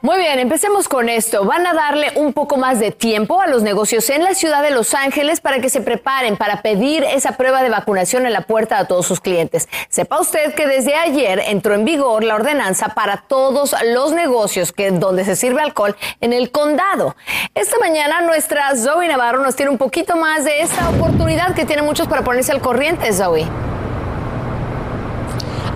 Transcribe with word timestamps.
Muy 0.00 0.18
bien, 0.18 0.38
empecemos 0.38 0.86
con 0.86 1.08
esto. 1.08 1.44
Van 1.44 1.66
a 1.66 1.74
darle 1.74 2.12
un 2.14 2.32
poco 2.32 2.56
más 2.56 2.78
de 2.78 2.92
tiempo 2.92 3.40
a 3.40 3.48
los 3.48 3.64
negocios 3.64 4.08
en 4.10 4.22
la 4.22 4.32
ciudad 4.34 4.62
de 4.62 4.70
Los 4.70 4.94
Ángeles 4.94 5.40
para 5.40 5.58
que 5.58 5.70
se 5.70 5.80
preparen 5.80 6.36
para 6.36 6.62
pedir 6.62 7.02
esa 7.02 7.32
prueba 7.32 7.64
de 7.64 7.68
vacunación 7.68 8.24
en 8.24 8.32
la 8.32 8.42
puerta 8.42 8.78
a 8.78 8.86
todos 8.86 9.06
sus 9.06 9.18
clientes. 9.18 9.68
Sepa 9.88 10.20
usted 10.20 10.54
que 10.54 10.68
desde 10.68 10.94
ayer 10.94 11.42
entró 11.46 11.74
en 11.74 11.84
vigor 11.84 12.22
la 12.22 12.36
ordenanza 12.36 12.90
para 12.90 13.24
todos 13.26 13.74
los 13.86 14.12
negocios 14.12 14.70
que 14.70 14.92
donde 14.92 15.24
se 15.24 15.34
sirve 15.34 15.62
alcohol 15.62 15.96
en 16.20 16.32
el 16.32 16.52
condado. 16.52 17.16
Esta 17.56 17.76
mañana 17.80 18.20
nuestra 18.20 18.76
Zoe 18.76 19.08
Navarro 19.08 19.42
nos 19.42 19.56
tiene 19.56 19.72
un 19.72 19.78
poquito 19.78 20.16
más 20.16 20.44
de 20.44 20.60
esta 20.60 20.90
oportunidad 20.90 21.56
que 21.56 21.64
tienen 21.64 21.84
muchos 21.84 22.06
para 22.06 22.22
ponerse 22.22 22.52
al 22.52 22.60
corriente, 22.60 23.12
Zoe. 23.12 23.48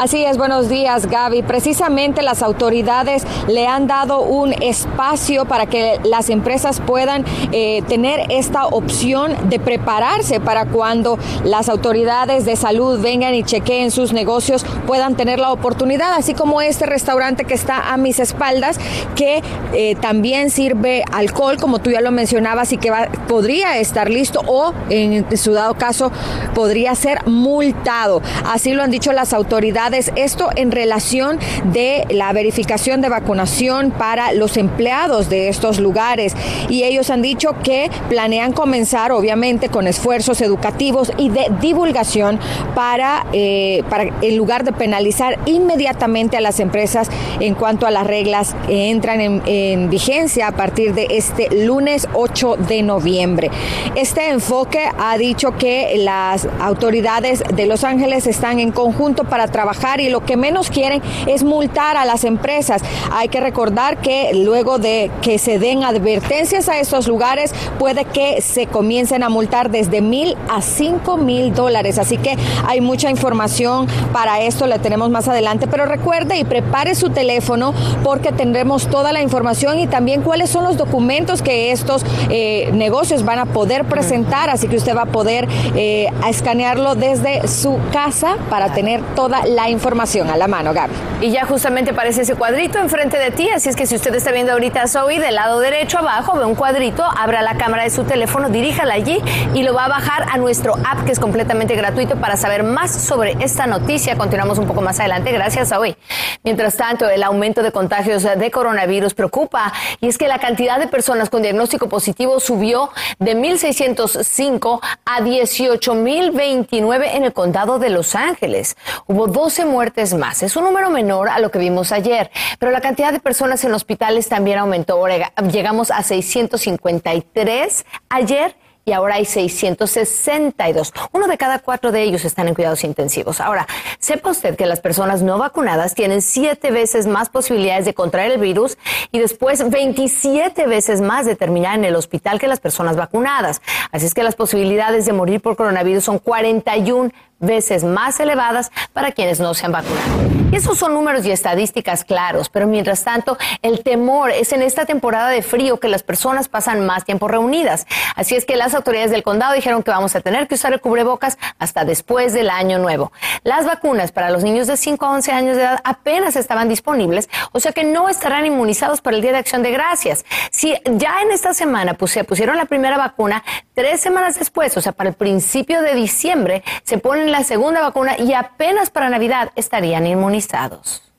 Así 0.02 0.24
es, 0.24 0.36
buenos 0.36 0.68
días 0.68 1.06
Gaby. 1.06 1.44
Precisamente 1.44 2.22
las 2.22 2.42
autoridades 2.42 3.22
le 3.46 3.68
han 3.68 3.86
dado 3.86 4.22
un 4.22 4.52
espacio 4.60 5.44
para 5.44 5.66
que 5.66 6.00
las 6.02 6.28
empresas 6.28 6.80
puedan 6.84 7.24
eh, 7.52 7.84
tener 7.86 8.26
esta 8.28 8.66
opción 8.66 9.32
de 9.48 9.60
prepararse 9.60 10.40
para 10.40 10.66
cuando 10.66 11.20
las 11.44 11.68
autoridades 11.68 12.44
de 12.44 12.56
salud 12.56 13.00
vengan 13.00 13.32
y 13.36 13.44
chequeen 13.44 13.92
sus 13.92 14.12
negocios 14.12 14.66
puedan 14.88 15.14
tener 15.14 15.38
la 15.38 15.52
oportunidad, 15.52 16.14
así 16.14 16.34
como 16.34 16.60
este 16.60 16.84
restaurante 16.84 17.44
que 17.44 17.54
está 17.54 17.92
a 17.92 17.96
mis 17.96 18.18
espaldas, 18.18 18.80
que 19.14 19.40
eh, 19.72 19.94
también 20.00 20.50
sirve 20.50 21.04
alcohol, 21.12 21.58
como 21.58 21.78
tú 21.78 21.92
ya 21.92 22.00
lo 22.00 22.10
mencionabas, 22.10 22.72
y 22.72 22.76
que 22.76 22.90
podría 23.28 23.78
estar 23.78 24.10
listo 24.10 24.42
o 24.48 24.74
en 24.90 25.38
su 25.38 25.52
dado 25.52 25.74
caso 25.74 26.10
podría 26.56 26.92
ser 26.96 27.24
multado. 27.26 28.20
Así 28.44 28.72
lo 28.72 28.82
han 28.82 28.90
dicho 28.90 29.12
las 29.12 29.32
autoridades 29.32 29.91
esto 29.92 30.50
en 30.56 30.70
relación 30.70 31.38
de 31.64 32.04
la 32.10 32.32
verificación 32.32 33.00
de 33.00 33.08
vacunación 33.08 33.90
para 33.90 34.32
los 34.32 34.56
empleados 34.56 35.28
de 35.28 35.48
estos 35.48 35.78
lugares. 35.78 36.34
Y 36.68 36.84
ellos 36.84 37.10
han 37.10 37.22
dicho 37.22 37.54
que 37.62 37.90
planean 38.08 38.52
comenzar, 38.52 39.12
obviamente, 39.12 39.68
con 39.68 39.86
esfuerzos 39.86 40.40
educativos 40.40 41.12
y 41.16 41.28
de 41.28 41.46
divulgación 41.60 42.38
para, 42.74 43.26
eh, 43.32 43.82
para 43.88 44.04
en 44.20 44.36
lugar 44.36 44.64
de 44.64 44.72
penalizar 44.72 45.38
inmediatamente 45.46 46.36
a 46.36 46.40
las 46.40 46.60
empresas 46.60 47.08
en 47.40 47.54
cuanto 47.54 47.86
a 47.86 47.90
las 47.90 48.06
reglas 48.06 48.54
que 48.66 48.90
entran 48.90 49.20
en, 49.20 49.42
en 49.46 49.90
vigencia 49.90 50.48
a 50.48 50.52
partir 50.52 50.94
de 50.94 51.06
este 51.10 51.48
lunes 51.64 52.08
8 52.14 52.56
de 52.56 52.82
noviembre. 52.82 53.50
Este 53.94 54.28
enfoque 54.28 54.88
ha 54.98 55.16
dicho 55.18 55.56
que 55.56 55.94
las 55.98 56.48
autoridades 56.60 57.42
de 57.54 57.66
Los 57.66 57.84
Ángeles 57.84 58.26
están 58.26 58.58
en 58.58 58.72
conjunto 58.72 59.24
para 59.24 59.46
trabajar 59.48 59.71
y 60.00 60.08
lo 60.08 60.24
que 60.24 60.36
menos 60.36 60.70
quieren 60.70 61.02
es 61.26 61.42
multar 61.42 61.96
a 61.96 62.04
las 62.04 62.24
empresas. 62.24 62.82
Hay 63.12 63.28
que 63.28 63.40
recordar 63.40 63.98
que 63.98 64.32
luego 64.34 64.78
de 64.78 65.10
que 65.22 65.38
se 65.38 65.58
den 65.58 65.84
advertencias 65.84 66.68
a 66.68 66.78
estos 66.78 67.08
lugares, 67.08 67.54
puede 67.78 68.04
que 68.04 68.40
se 68.40 68.66
comiencen 68.66 69.22
a 69.22 69.28
multar 69.28 69.70
desde 69.70 70.00
mil 70.00 70.36
a 70.48 70.60
cinco 70.62 71.16
mil 71.16 71.54
dólares. 71.54 71.98
Así 71.98 72.18
que 72.18 72.36
hay 72.66 72.80
mucha 72.80 73.10
información 73.10 73.86
para 74.12 74.40
esto, 74.40 74.66
la 74.66 74.78
tenemos 74.78 75.10
más 75.10 75.28
adelante. 75.28 75.66
Pero 75.66 75.86
recuerde 75.86 76.38
y 76.38 76.44
prepare 76.44 76.94
su 76.94 77.10
teléfono 77.10 77.74
porque 78.02 78.32
tendremos 78.32 78.86
toda 78.88 79.12
la 79.12 79.22
información 79.22 79.78
y 79.78 79.86
también 79.86 80.22
cuáles 80.22 80.50
son 80.50 80.64
los 80.64 80.76
documentos 80.76 81.42
que 81.42 81.72
estos 81.72 82.04
eh, 82.30 82.70
negocios 82.72 83.24
van 83.24 83.38
a 83.38 83.46
poder 83.46 83.84
presentar. 83.84 84.50
Así 84.50 84.68
que 84.68 84.76
usted 84.76 84.96
va 84.96 85.02
a 85.02 85.06
poder 85.06 85.48
eh, 85.76 86.08
escanearlo 86.28 86.94
desde 86.94 87.48
su 87.48 87.78
casa 87.92 88.36
para 88.50 88.74
tener 88.74 89.02
toda 89.14 89.46
la 89.46 89.61
información 89.68 90.30
a 90.30 90.36
la 90.36 90.48
mano, 90.48 90.72
Gaby. 90.72 90.94
Y 91.20 91.30
ya 91.30 91.44
justamente 91.44 91.92
aparece 91.92 92.22
ese 92.22 92.34
cuadrito 92.34 92.78
enfrente 92.78 93.18
de 93.18 93.30
ti, 93.30 93.48
así 93.50 93.68
es 93.68 93.76
que 93.76 93.86
si 93.86 93.96
usted 93.96 94.14
está 94.14 94.32
viendo 94.32 94.52
ahorita 94.52 94.82
a 94.82 94.88
Zoe, 94.88 95.20
del 95.20 95.34
lado 95.34 95.60
derecho 95.60 95.98
abajo 95.98 96.36
ve 96.36 96.44
un 96.44 96.54
cuadrito, 96.54 97.04
abra 97.04 97.42
la 97.42 97.56
cámara 97.56 97.84
de 97.84 97.90
su 97.90 98.04
teléfono, 98.04 98.48
diríjala 98.48 98.94
allí 98.94 99.22
y 99.54 99.62
lo 99.62 99.74
va 99.74 99.86
a 99.86 99.88
bajar 99.88 100.26
a 100.30 100.38
nuestro 100.38 100.74
app 100.74 101.04
que 101.04 101.12
es 101.12 101.20
completamente 101.20 101.74
gratuito 101.76 102.16
para 102.16 102.36
saber 102.36 102.62
más 102.62 102.92
sobre 102.92 103.36
esta 103.40 103.66
noticia. 103.66 104.16
Continuamos 104.16 104.58
un 104.58 104.66
poco 104.66 104.80
más 104.80 104.98
adelante. 105.00 105.32
Gracias, 105.32 105.68
Zoe. 105.68 105.96
Mientras 106.42 106.76
tanto, 106.76 107.08
el 107.08 107.22
aumento 107.22 107.62
de 107.62 107.72
contagios 107.72 108.22
de 108.22 108.50
coronavirus 108.50 109.14
preocupa 109.14 109.72
y 110.00 110.08
es 110.08 110.18
que 110.18 110.28
la 110.28 110.38
cantidad 110.38 110.78
de 110.78 110.88
personas 110.88 111.30
con 111.30 111.42
diagnóstico 111.42 111.88
positivo 111.88 112.40
subió 112.40 112.90
de 113.18 113.36
1.605 113.36 114.80
a 115.04 115.20
18.029 115.20 117.14
en 117.14 117.24
el 117.24 117.32
condado 117.32 117.78
de 117.78 117.90
Los 117.90 118.14
Ángeles. 118.14 118.76
Hubo 119.06 119.26
12 119.52 119.66
muertes 119.66 120.14
más. 120.14 120.42
Es 120.42 120.56
un 120.56 120.64
número 120.64 120.88
menor 120.88 121.28
a 121.28 121.38
lo 121.38 121.50
que 121.50 121.58
vimos 121.58 121.92
ayer, 121.92 122.30
pero 122.58 122.72
la 122.72 122.80
cantidad 122.80 123.12
de 123.12 123.20
personas 123.20 123.62
en 123.64 123.74
hospitales 123.74 124.26
también 124.26 124.58
aumentó. 124.58 125.06
Llegamos 125.50 125.90
a 125.90 126.02
653 126.02 127.84
ayer 128.08 128.56
y 128.86 128.92
ahora 128.92 129.16
hay 129.16 129.26
662. 129.26 130.94
Uno 131.12 131.26
de 131.28 131.36
cada 131.36 131.58
cuatro 131.58 131.92
de 131.92 132.02
ellos 132.02 132.24
están 132.24 132.48
en 132.48 132.54
cuidados 132.54 132.82
intensivos. 132.82 133.42
Ahora, 133.42 133.66
sepa 133.98 134.30
usted 134.30 134.56
que 134.56 134.64
las 134.64 134.80
personas 134.80 135.20
no 135.20 135.36
vacunadas 135.36 135.94
tienen 135.94 136.22
siete 136.22 136.70
veces 136.70 137.06
más 137.06 137.28
posibilidades 137.28 137.84
de 137.84 137.92
contraer 137.92 138.32
el 138.32 138.40
virus 138.40 138.78
y 139.10 139.18
después 139.18 139.68
27 139.68 140.66
veces 140.66 141.02
más 141.02 141.26
de 141.26 141.36
terminar 141.36 141.78
en 141.78 141.84
el 141.84 141.94
hospital 141.94 142.40
que 142.40 142.48
las 142.48 142.60
personas 142.60 142.96
vacunadas. 142.96 143.60
Así 143.90 144.06
es 144.06 144.14
que 144.14 144.22
las 144.22 144.34
posibilidades 144.34 145.04
de 145.04 145.12
morir 145.12 145.42
por 145.42 145.56
coronavirus 145.56 146.04
son 146.04 146.18
41 146.18 147.12
veces 147.42 147.84
más 147.84 148.18
elevadas 148.20 148.72
para 148.94 149.12
quienes 149.12 149.40
no 149.40 149.52
se 149.52 149.66
han 149.66 149.72
vacunado. 149.72 150.32
Y 150.50 150.56
esos 150.56 150.78
son 150.78 150.94
números 150.94 151.24
y 151.26 151.30
estadísticas 151.30 152.04
claros, 152.04 152.48
pero 152.48 152.66
mientras 152.66 153.04
tanto, 153.04 153.38
el 153.62 153.82
temor 153.82 154.30
es 154.30 154.52
en 154.52 154.62
esta 154.62 154.84
temporada 154.84 155.28
de 155.28 155.42
frío 155.42 155.80
que 155.80 155.88
las 155.88 156.02
personas 156.02 156.48
pasan 156.48 156.86
más 156.86 157.04
tiempo 157.04 157.26
reunidas. 157.26 157.86
Así 158.16 158.36
es 158.36 158.44
que 158.44 158.56
las 158.56 158.74
autoridades 158.74 159.10
del 159.10 159.22
condado 159.22 159.54
dijeron 159.54 159.82
que 159.82 159.90
vamos 159.90 160.14
a 160.14 160.20
tener 160.20 160.48
que 160.48 160.54
usar 160.54 160.72
el 160.72 160.80
cubrebocas 160.80 161.38
hasta 161.58 161.84
después 161.84 162.32
del 162.32 162.50
año 162.50 162.78
nuevo. 162.78 163.12
Las 163.44 163.66
vacunas 163.66 164.12
para 164.12 164.30
los 164.30 164.44
niños 164.44 164.66
de 164.66 164.76
5 164.76 165.04
a 165.04 165.10
11 165.10 165.32
años 165.32 165.56
de 165.56 165.62
edad 165.62 165.80
apenas 165.84 166.36
estaban 166.36 166.68
disponibles, 166.68 167.28
o 167.52 167.60
sea 167.60 167.72
que 167.72 167.84
no 167.84 168.08
estarán 168.08 168.46
inmunizados 168.46 169.00
para 169.00 169.16
el 169.16 169.22
Día 169.22 169.32
de 169.32 169.38
Acción 169.38 169.62
de 169.62 169.70
Gracias. 169.70 170.24
Si 170.50 170.74
ya 170.84 171.22
en 171.22 171.32
esta 171.32 171.54
semana 171.54 171.96
se 172.06 172.24
pusieron 172.24 172.56
la 172.56 172.66
primera 172.66 172.98
vacuna, 172.98 173.42
tres 173.74 174.00
semanas 174.00 174.38
después, 174.38 174.76
o 174.76 174.80
sea, 174.82 174.92
para 174.92 175.10
el 175.10 175.16
principio 175.16 175.80
de 175.82 175.94
diciembre, 175.94 176.62
se 176.84 176.98
ponen 176.98 177.31
la 177.32 177.42
segunda 177.44 177.80
vacuna 177.80 178.16
y 178.18 178.34
apenas 178.34 178.90
para 178.90 179.08
Navidad 179.08 179.50
estarían 179.56 180.06
inmunizados. 180.06 181.11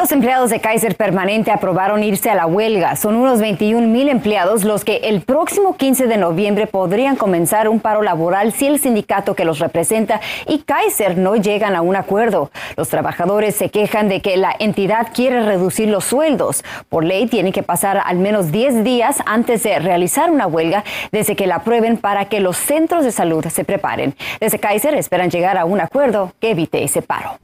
Los 0.00 0.12
empleados 0.12 0.48
de 0.48 0.60
Kaiser 0.60 0.96
Permanente 0.96 1.50
aprobaron 1.50 2.02
irse 2.02 2.30
a 2.30 2.34
la 2.34 2.46
huelga. 2.46 2.96
Son 2.96 3.16
unos 3.16 3.38
21 3.40 3.86
mil 3.88 4.08
empleados 4.08 4.64
los 4.64 4.82
que 4.82 4.96
el 5.04 5.20
próximo 5.20 5.76
15 5.76 6.06
de 6.06 6.16
noviembre 6.16 6.66
podrían 6.66 7.16
comenzar 7.16 7.68
un 7.68 7.80
paro 7.80 8.00
laboral 8.00 8.52
si 8.52 8.66
el 8.66 8.80
sindicato 8.80 9.34
que 9.34 9.44
los 9.44 9.58
representa 9.58 10.20
y 10.46 10.60
Kaiser 10.60 11.18
no 11.18 11.36
llegan 11.36 11.76
a 11.76 11.82
un 11.82 11.96
acuerdo. 11.96 12.50
Los 12.76 12.88
trabajadores 12.88 13.56
se 13.56 13.68
quejan 13.68 14.08
de 14.08 14.22
que 14.22 14.38
la 14.38 14.56
entidad 14.58 15.08
quiere 15.12 15.42
reducir 15.42 15.88
los 15.88 16.04
sueldos. 16.04 16.64
Por 16.88 17.04
ley 17.04 17.26
tienen 17.26 17.52
que 17.52 17.62
pasar 17.62 18.00
al 18.02 18.16
menos 18.16 18.50
10 18.52 18.84
días 18.84 19.18
antes 19.26 19.62
de 19.64 19.78
realizar 19.80 20.30
una 20.30 20.46
huelga 20.46 20.82
desde 21.12 21.36
que 21.36 21.46
la 21.46 21.56
aprueben 21.56 21.98
para 21.98 22.24
que 22.24 22.40
los 22.40 22.56
centros 22.56 23.04
de 23.04 23.12
salud 23.12 23.44
se 23.48 23.64
preparen. 23.64 24.14
Desde 24.40 24.58
Kaiser 24.58 24.94
esperan 24.94 25.30
llegar 25.30 25.58
a 25.58 25.66
un 25.66 25.80
acuerdo 25.80 26.32
que 26.40 26.52
evite 26.52 26.82
ese 26.82 27.02
paro. 27.02 27.38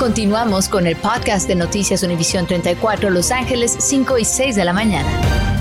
Continuamos 0.00 0.70
con 0.70 0.86
el 0.86 0.96
podcast 0.96 1.46
de 1.46 1.54
Noticias 1.54 2.02
Univisión 2.02 2.46
34 2.46 3.10
Los 3.10 3.30
Ángeles 3.30 3.76
5 3.78 4.16
y 4.16 4.24
6 4.24 4.56
de 4.56 4.64
la 4.64 4.72
mañana. 4.72 5.59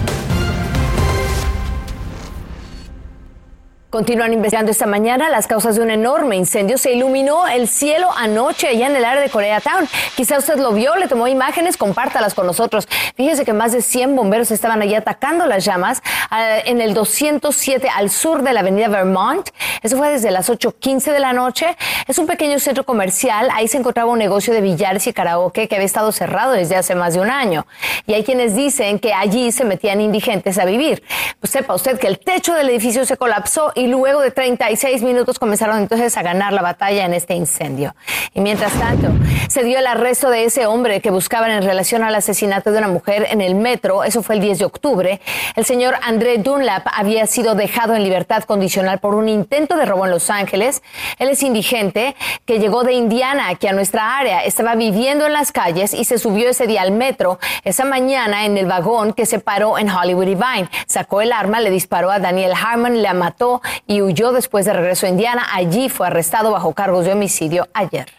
Continúan 3.90 4.34
investigando 4.34 4.70
esta 4.70 4.86
mañana 4.86 5.32
las 5.32 5.48
causas 5.48 5.76
de 5.76 5.82
un 5.82 5.90
enorme 5.90 6.36
incendio. 6.36 6.78
Se 6.78 6.94
iluminó 6.94 7.48
el 7.48 7.68
cielo 7.68 8.08
anoche 8.16 8.68
allá 8.68 8.86
en 8.86 8.96
el 8.96 9.04
área 9.04 9.20
de 9.20 9.32
Koreatown. 9.32 9.90
Quizá 10.16 10.38
usted 10.38 10.60
lo 10.60 10.74
vio, 10.74 10.96
le 10.96 11.08
tomó 11.08 11.28
imágenes, 11.28 11.76
compártalas 11.76 12.36
con 12.36 12.46
nosotros. 12.46 12.88
Fíjese 13.16 13.46
que 13.46 13.54
más 13.54 13.72
de 13.72 13.82
100 13.82 14.16
bomberos 14.16 14.52
estaban 14.52 14.84
allí 14.84 14.94
atacando 14.94 15.48
las 15.48 15.66
llamas 15.66 16.04
uh, 16.30 16.70
en 16.70 16.82
el 16.82 16.94
207 16.94 17.90
al 17.90 18.12
sur 18.12 18.44
de 18.44 18.54
la 18.54 18.60
avenida 18.60 18.90
Vermont. 18.90 19.50
Eso 19.82 19.98
fue 19.98 20.12
desde 20.12 20.30
las 20.30 20.52
8.15 20.52 21.12
de 21.12 21.20
la 21.20 21.34
noche. 21.34 21.76
Es 22.08 22.20
un 22.20 22.28
pequeño 22.28 22.60
centro 22.60 22.84
comercial. 22.84 23.50
Ahí 23.56 23.68
se 23.68 23.78
encontraba 23.78 24.12
un 24.12 24.20
negocio 24.20 24.54
de 24.54 24.62
billares 24.62 25.08
y 25.08 25.14
karaoke 25.14 25.68
que 25.68 25.74
había 25.74 25.88
estado 25.88 26.12
cerrado 26.12 26.52
desde 26.52 26.76
hace 26.76 26.94
más 26.94 27.16
de 27.16 27.22
un 27.22 27.32
año. 27.32 27.66
Y 28.06 28.14
hay 28.14 28.24
quienes 28.24 28.56
dicen 28.56 29.00
que 29.00 29.14
allí 29.14 29.52
se 29.52 29.66
metían 29.66 30.00
indigentes 30.00 30.60
a 30.60 30.66
vivir. 30.66 31.02
Pues 31.40 31.50
sepa 31.50 31.74
usted 31.74 31.98
que 31.98 32.06
el 32.06 32.20
techo 32.20 32.54
del 32.54 32.70
edificio 32.70 33.04
se 33.04 33.18
colapsó 33.18 33.74
y 33.80 33.88
luego 33.88 34.20
de 34.20 34.32
36 34.32 35.04
minutos 35.04 35.40
comenzaron 35.40 35.78
entonces 35.78 36.18
a 36.18 36.22
ganar 36.22 36.52
la 36.52 36.62
batalla 36.62 37.06
en 37.06 37.14
este 37.14 37.34
incendio. 37.34 37.96
Y 38.34 38.42
mientras 38.42 38.74
tanto, 38.74 39.08
se 39.48 39.64
dio 39.64 39.80
el 39.80 39.88
arresto 39.88 40.30
de 40.30 40.44
ese 40.44 40.66
hombre 40.66 41.00
que 41.00 41.12
buscaban 41.12 41.50
en 41.52 41.64
relación 41.64 42.04
al 42.04 42.14
asesinato 42.14 42.74
de 42.74 42.80
una 42.80 42.90
mujer 42.90 43.28
en 43.30 43.40
el 43.40 43.56
metro. 43.56 44.04
Eso 44.04 44.22
fue 44.22 44.36
el 44.36 44.42
10 44.42 44.60
de 44.60 44.66
octubre. 44.66 45.22
El 45.56 45.64
señor 45.64 45.96
André 46.02 46.40
Dunlap 46.40 46.88
había 46.94 47.26
sido 47.26 47.56
dejado 47.56 47.96
en 47.96 48.04
libertad 48.04 48.44
condicional 48.44 49.00
por 49.00 49.16
un 49.16 49.30
intento 49.30 49.78
de 49.78 49.86
robo 49.86 50.06
en 50.06 50.12
Los 50.12 50.30
Ángeles. 50.30 50.84
Él 51.18 51.30
es 51.30 51.42
indigente 51.42 52.18
que 52.46 52.60
llegó 52.60 52.84
de 52.84 52.92
Indiana 52.92 53.48
aquí 53.48 53.68
a 53.68 53.72
nuestra 53.72 54.18
área. 54.18 54.44
Estaba 54.44 54.76
viviendo 54.76 55.26
en 55.26 55.32
las 55.32 55.54
calles 55.54 55.94
y 55.94 56.04
se 56.04 56.18
subió 56.18 56.50
ese 56.50 56.68
día 56.68 56.82
al 56.82 56.92
metro 56.92 57.40
esa 57.64 57.86
mañana 57.86 58.46
en 58.46 58.58
el 58.58 58.66
vagón 58.66 59.14
que 59.14 59.26
se 59.26 59.40
paró 59.40 59.78
en 59.78 59.90
Hollywood 59.90 60.28
y 60.28 60.36
Vine. 60.36 60.70
Sacó 60.86 61.22
el 61.22 61.32
arma, 61.32 61.62
le 61.62 61.70
disparó 61.70 62.12
a 62.12 62.20
Daniel 62.20 62.52
Harmon, 62.54 63.02
la 63.02 63.14
mató 63.14 63.62
y 63.88 64.02
huyó 64.02 64.32
después 64.32 64.66
de 64.66 64.74
regreso 64.74 65.06
a 65.06 65.10
Indiana. 65.10 65.48
Allí 65.54 65.90
fue 65.90 66.08
arrestado 66.08 66.52
bajo 66.52 66.74
cargos 66.74 67.06
de 67.06 67.14
homicidio 67.14 67.68
ayer. 67.74 68.19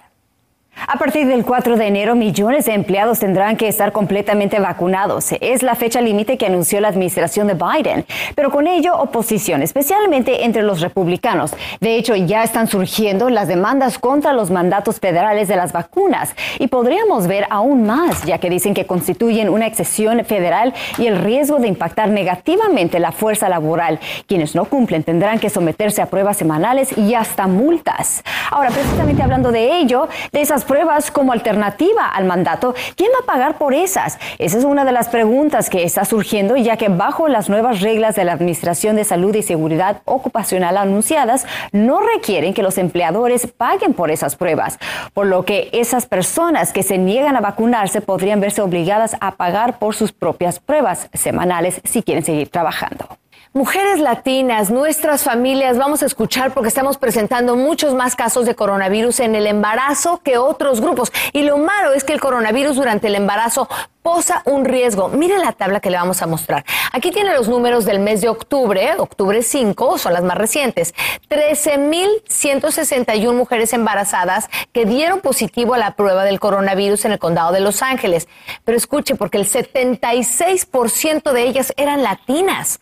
A 0.87 0.99
partir 0.99 1.27
del 1.27 1.45
4 1.45 1.77
de 1.77 1.87
enero, 1.87 2.15
millones 2.15 2.65
de 2.65 2.73
empleados 2.73 3.19
tendrán 3.19 3.57
que 3.57 3.69
estar 3.69 3.93
completamente 3.93 4.59
vacunados. 4.59 5.33
Es 5.41 5.63
la 5.63 5.75
fecha 5.75 6.01
límite 6.01 6.39
que 6.39 6.47
anunció 6.47 6.81
la 6.81 6.89
administración 6.89 7.47
de 7.47 7.55
Biden, 7.55 8.07
pero 8.35 8.51
con 8.51 8.67
ello 8.67 8.97
oposición, 8.97 9.63
especialmente 9.63 10.45
entre 10.45 10.63
los 10.63 10.81
republicanos. 10.81 11.55
De 11.81 11.97
hecho, 11.97 12.17
ya 12.17 12.43
están 12.43 12.67
surgiendo 12.67 13.29
las 13.29 13.47
demandas 13.47 13.99
contra 13.99 14.33
los 14.33 14.51
mandatos 14.51 15.01
federales 15.01 15.49
de 15.49 15.57
las 15.57 15.73
vacunas 15.73 16.35
y 16.59 16.69
podríamos 16.69 17.27
ver 17.27 17.47
aún 17.51 17.87
más, 17.87 18.25
ya 18.25 18.39
que 18.39 18.49
dicen 18.49 18.73
que 18.73 18.87
constituyen 18.87 19.49
una 19.49 19.67
excesión 19.67 20.25
federal 20.25 20.73
y 20.99 21.07
el 21.07 21.19
riesgo 21.19 21.59
de 21.59 21.69
impactar 21.69 22.09
negativamente 22.09 22.99
la 23.01 23.13
fuerza 23.13 23.49
laboral. 23.49 24.01
Quienes 24.27 24.55
no 24.55 24.65
cumplen 24.65 25.03
tendrán 25.03 25.39
que 25.39 25.51
someterse 25.51 26.01
a 26.01 26.07
pruebas 26.07 26.39
semanales 26.39 26.97
y 26.97 27.15
hasta 27.15 27.47
multas. 27.47 28.25
Ahora, 28.51 28.71
precisamente 28.71 29.23
hablando 29.23 29.53
de 29.53 29.79
ello, 29.79 30.09
de 30.33 30.41
esas 30.41 30.65
pruebas 30.71 31.11
como 31.11 31.33
alternativa 31.33 32.07
al 32.07 32.27
mandato, 32.27 32.77
¿quién 32.95 33.11
va 33.13 33.25
a 33.25 33.27
pagar 33.27 33.59
por 33.59 33.75
esas? 33.75 34.21
Esa 34.39 34.57
es 34.57 34.63
una 34.63 34.85
de 34.85 34.93
las 34.93 35.09
preguntas 35.09 35.69
que 35.69 35.83
está 35.83 36.05
surgiendo, 36.05 36.57
ya 36.57 36.77
que 36.77 36.89
bajo 36.89 37.27
las 37.27 37.49
nuevas 37.49 37.81
reglas 37.81 38.15
de 38.15 38.25
la 38.25 38.35
Administración 38.35 38.95
de 38.95 39.03
Salud 39.03 39.35
y 39.35 39.43
Seguridad 39.43 40.03
Ocupacional 40.05 40.77
anunciadas, 40.77 41.45
no 41.73 42.01
requieren 42.01 42.55
que 42.55 42.63
los 42.63 42.79
empleadores 42.79 43.49
paguen 43.49 43.95
por 43.95 44.13
esas 44.13 44.37
pruebas, 44.37 44.79
por 45.13 45.27
lo 45.27 45.45
que 45.45 45.71
esas 45.73 46.07
personas 46.07 46.73
que 46.73 46.85
se 46.85 46.99
niegan 46.99 47.35
a 47.35 47.41
vacunarse 47.41 48.01
podrían 48.01 48.39
verse 48.39 48.63
obligadas 48.63 49.17
a 49.21 49.33
pagar 49.33 49.81
por 49.81 49.97
sus 49.97 50.13
propias 50.13 50.61
pruebas 50.61 51.09
semanales 51.15 51.81
si 51.83 52.05
quieren 52.05 52.25
seguir 52.25 52.49
trabajando. 52.49 53.09
Mujeres 53.53 53.99
latinas, 53.99 54.71
nuestras 54.71 55.25
familias, 55.25 55.77
vamos 55.77 56.05
a 56.05 56.07
escuchar 56.07 56.55
porque 56.55 56.69
estamos 56.69 56.99
presentando 56.99 57.57
muchos 57.57 57.95
más 57.95 58.15
casos 58.15 58.47
de 58.47 58.55
coronavirus 58.55 59.19
en 59.19 59.35
el 59.35 59.49
embarazo 59.49 60.21
que 60.23 60.39
otros 60.39 60.81
grupos. 60.81 61.13
Y 61.33 61.43
lo 61.43 61.59
malo 61.59 61.93
es 61.93 62.05
que 62.05 62.13
el 62.13 62.21
coronavirus 62.21 62.77
durante 62.77 63.09
el 63.09 63.17
embarazo 63.17 63.69
posa 64.03 64.43
un 64.45 64.65
riesgo. 64.65 65.09
Mire 65.09 65.39
la 65.39 65.53
tabla 65.53 65.81
que 65.81 65.91
le 65.91 65.97
vamos 65.97 66.23
a 66.23 66.27
mostrar. 66.27 66.65
Aquí 66.93 67.11
tiene 67.11 67.35
los 67.35 67.49
números 67.49 67.85
del 67.85 67.99
mes 67.99 68.21
de 68.21 68.29
octubre, 68.29 68.95
octubre 68.99 69.43
5, 69.43 69.99
son 69.99 70.13
las 70.13 70.23
más 70.23 70.39
recientes. 70.39 70.95
13.161 71.29 73.35
mujeres 73.35 73.73
embarazadas 73.73 74.49
que 74.73 74.87
dieron 74.87 75.21
positivo 75.21 75.75
a 75.75 75.79
la 75.79 75.97
prueba 75.97 76.25
del 76.25 76.41
coronavirus 76.41 77.05
en 77.05 77.13
el 77.13 77.19
condado 77.19 77.53
de 77.53 77.61
Los 77.61 77.83
Ángeles. 77.83 78.29
Pero 78.65 78.77
escuche, 78.77 79.15
porque 79.15 79.39
el 79.39 79.49
76% 79.49 81.33
de 81.33 81.43
ellas 81.43 81.73
eran 81.77 82.03
latinas. 82.03 82.81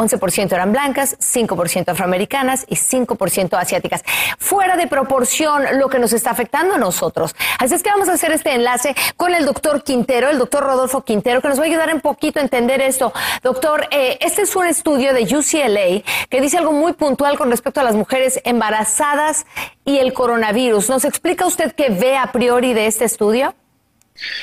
11% 0.00 0.52
eran 0.52 0.72
blancas, 0.72 1.16
5% 1.18 1.90
afroamericanas 1.90 2.64
y 2.68 2.76
5% 2.76 3.58
asiáticas. 3.58 4.02
Fuera 4.38 4.76
de 4.76 4.86
proporción 4.86 5.78
lo 5.78 5.88
que 5.88 5.98
nos 5.98 6.12
está 6.12 6.30
afectando 6.30 6.74
a 6.74 6.78
nosotros. 6.78 7.34
Así 7.58 7.74
es 7.74 7.82
que 7.82 7.90
vamos 7.90 8.08
a 8.08 8.14
hacer 8.14 8.32
este 8.32 8.54
enlace 8.54 8.94
con 9.16 9.34
el 9.34 9.44
doctor 9.44 9.84
Quintero, 9.84 10.30
el 10.30 10.38
doctor 10.38 10.59
Rodolfo 10.60 11.04
Quintero, 11.04 11.40
que 11.40 11.48
nos 11.48 11.58
va 11.58 11.64
a 11.64 11.66
ayudar 11.66 11.92
un 11.94 12.00
poquito 12.00 12.38
a 12.38 12.42
entender 12.42 12.80
esto. 12.80 13.12
Doctor, 13.42 13.88
eh, 13.90 14.18
este 14.20 14.42
es 14.42 14.54
un 14.54 14.66
estudio 14.66 15.12
de 15.12 15.22
UCLA 15.22 16.02
que 16.28 16.40
dice 16.40 16.58
algo 16.58 16.72
muy 16.72 16.92
puntual 16.92 17.36
con 17.36 17.50
respecto 17.50 17.80
a 17.80 17.84
las 17.84 17.94
mujeres 17.94 18.40
embarazadas 18.44 19.46
y 19.84 19.98
el 19.98 20.12
coronavirus. 20.12 20.88
¿Nos 20.88 21.04
explica 21.04 21.46
usted 21.46 21.72
qué 21.72 21.88
ve 21.90 22.16
a 22.16 22.30
priori 22.32 22.74
de 22.74 22.86
este 22.86 23.04
estudio? 23.04 23.54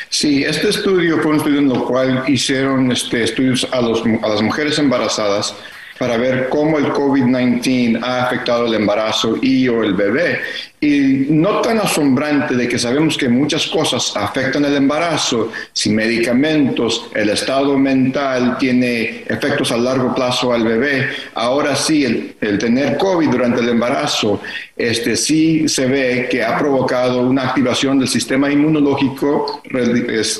Sí, 0.09 0.43
este 0.43 0.69
estudio 0.69 1.19
fue 1.21 1.31
un 1.31 1.37
estudio 1.37 1.59
en 1.59 1.71
el 1.71 1.83
cual 1.83 2.23
hicieron 2.27 2.91
este, 2.91 3.23
estudios 3.23 3.67
a, 3.71 3.77
a 3.77 4.29
las 4.29 4.41
mujeres 4.41 4.79
embarazadas 4.79 5.55
para 5.99 6.17
ver 6.17 6.49
cómo 6.49 6.77
el 6.77 6.85
COVID-19 6.85 8.03
ha 8.03 8.25
afectado 8.25 8.67
el 8.67 8.73
embarazo 8.73 9.35
y 9.41 9.67
o 9.67 9.83
el 9.83 9.93
bebé. 9.93 10.39
Y 10.79 11.25
no 11.29 11.61
tan 11.61 11.79
asombrante 11.79 12.55
de 12.55 12.67
que 12.67 12.77
sabemos 12.77 13.17
que 13.17 13.27
muchas 13.27 13.65
cosas 13.65 14.15
afectan 14.15 14.63
el 14.63 14.75
embarazo, 14.75 15.51
si 15.73 15.89
medicamentos, 15.89 17.07
el 17.15 17.29
estado 17.29 17.79
mental 17.79 18.57
tiene 18.59 19.23
efectos 19.27 19.71
a 19.71 19.77
largo 19.77 20.13
plazo 20.13 20.53
al 20.53 20.63
bebé. 20.63 21.09
Ahora 21.33 21.75
sí, 21.75 22.05
el, 22.05 22.59
tener 22.59 22.95
COVID 22.97 23.27
durante 23.27 23.61
el 23.61 23.69
embarazo, 23.69 24.39
este 24.75 25.15
sí 25.15 25.67
se 25.67 25.87
ve 25.87 26.27
que 26.29 26.43
ha 26.43 26.55
provocado 26.59 27.21
una 27.21 27.43
activación 27.43 27.97
del 27.97 28.07
sistema 28.07 28.51
inmunológico, 28.51 29.63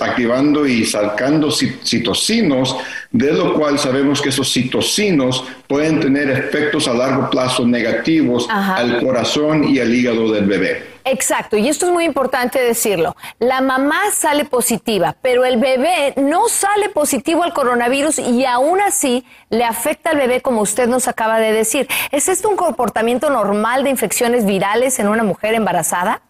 activando 0.02 0.68
y 0.68 0.86
sacando 0.86 1.50
citocinos, 1.50 2.76
de 3.12 3.34
lo 3.34 3.56
cual 3.56 3.80
sabemos 3.80 4.22
que 4.22 4.30
esos 4.30 4.54
citocinos 4.54 5.44
pueden 5.68 6.00
tener 6.00 6.30
efectos 6.30 6.88
a 6.88 6.94
largo 6.94 7.30
plazo 7.30 7.66
negativos 7.66 8.48
al 8.50 9.00
corazón 9.02 9.64
y 9.64 9.80
al 9.80 9.94
hígado 9.94 10.27
del 10.32 10.46
bebé. 10.46 10.98
Exacto, 11.06 11.56
y 11.56 11.70
esto 11.70 11.86
es 11.86 11.94
muy 11.94 12.04
importante 12.04 12.60
decirlo. 12.60 13.16
La 13.40 13.62
mamá 13.62 14.00
sale 14.12 14.44
positiva, 14.44 15.16
pero 15.22 15.46
el 15.46 15.58
bebé 15.58 16.14
no 16.18 16.50
sale 16.50 16.90
positivo 16.90 17.44
al 17.44 17.54
coronavirus 17.54 18.20
y 18.20 18.46
aún 18.46 18.82
así 18.82 19.26
le 19.50 19.64
afecta 19.64 20.10
al 20.10 20.18
bebé 20.18 20.42
como 20.42 20.62
usted 20.62 20.88
nos 20.88 21.08
acaba 21.08 21.40
de 21.40 21.54
decir. 21.54 21.88
¿Es 22.12 22.28
esto 22.28 22.50
un 22.50 22.58
comportamiento 22.58 23.30
normal 23.30 23.86
de 23.86 23.90
infecciones 23.90 24.46
virales 24.46 25.00
en 25.00 25.08
una 25.08 25.24
mujer 25.24 25.54
embarazada? 25.54 26.22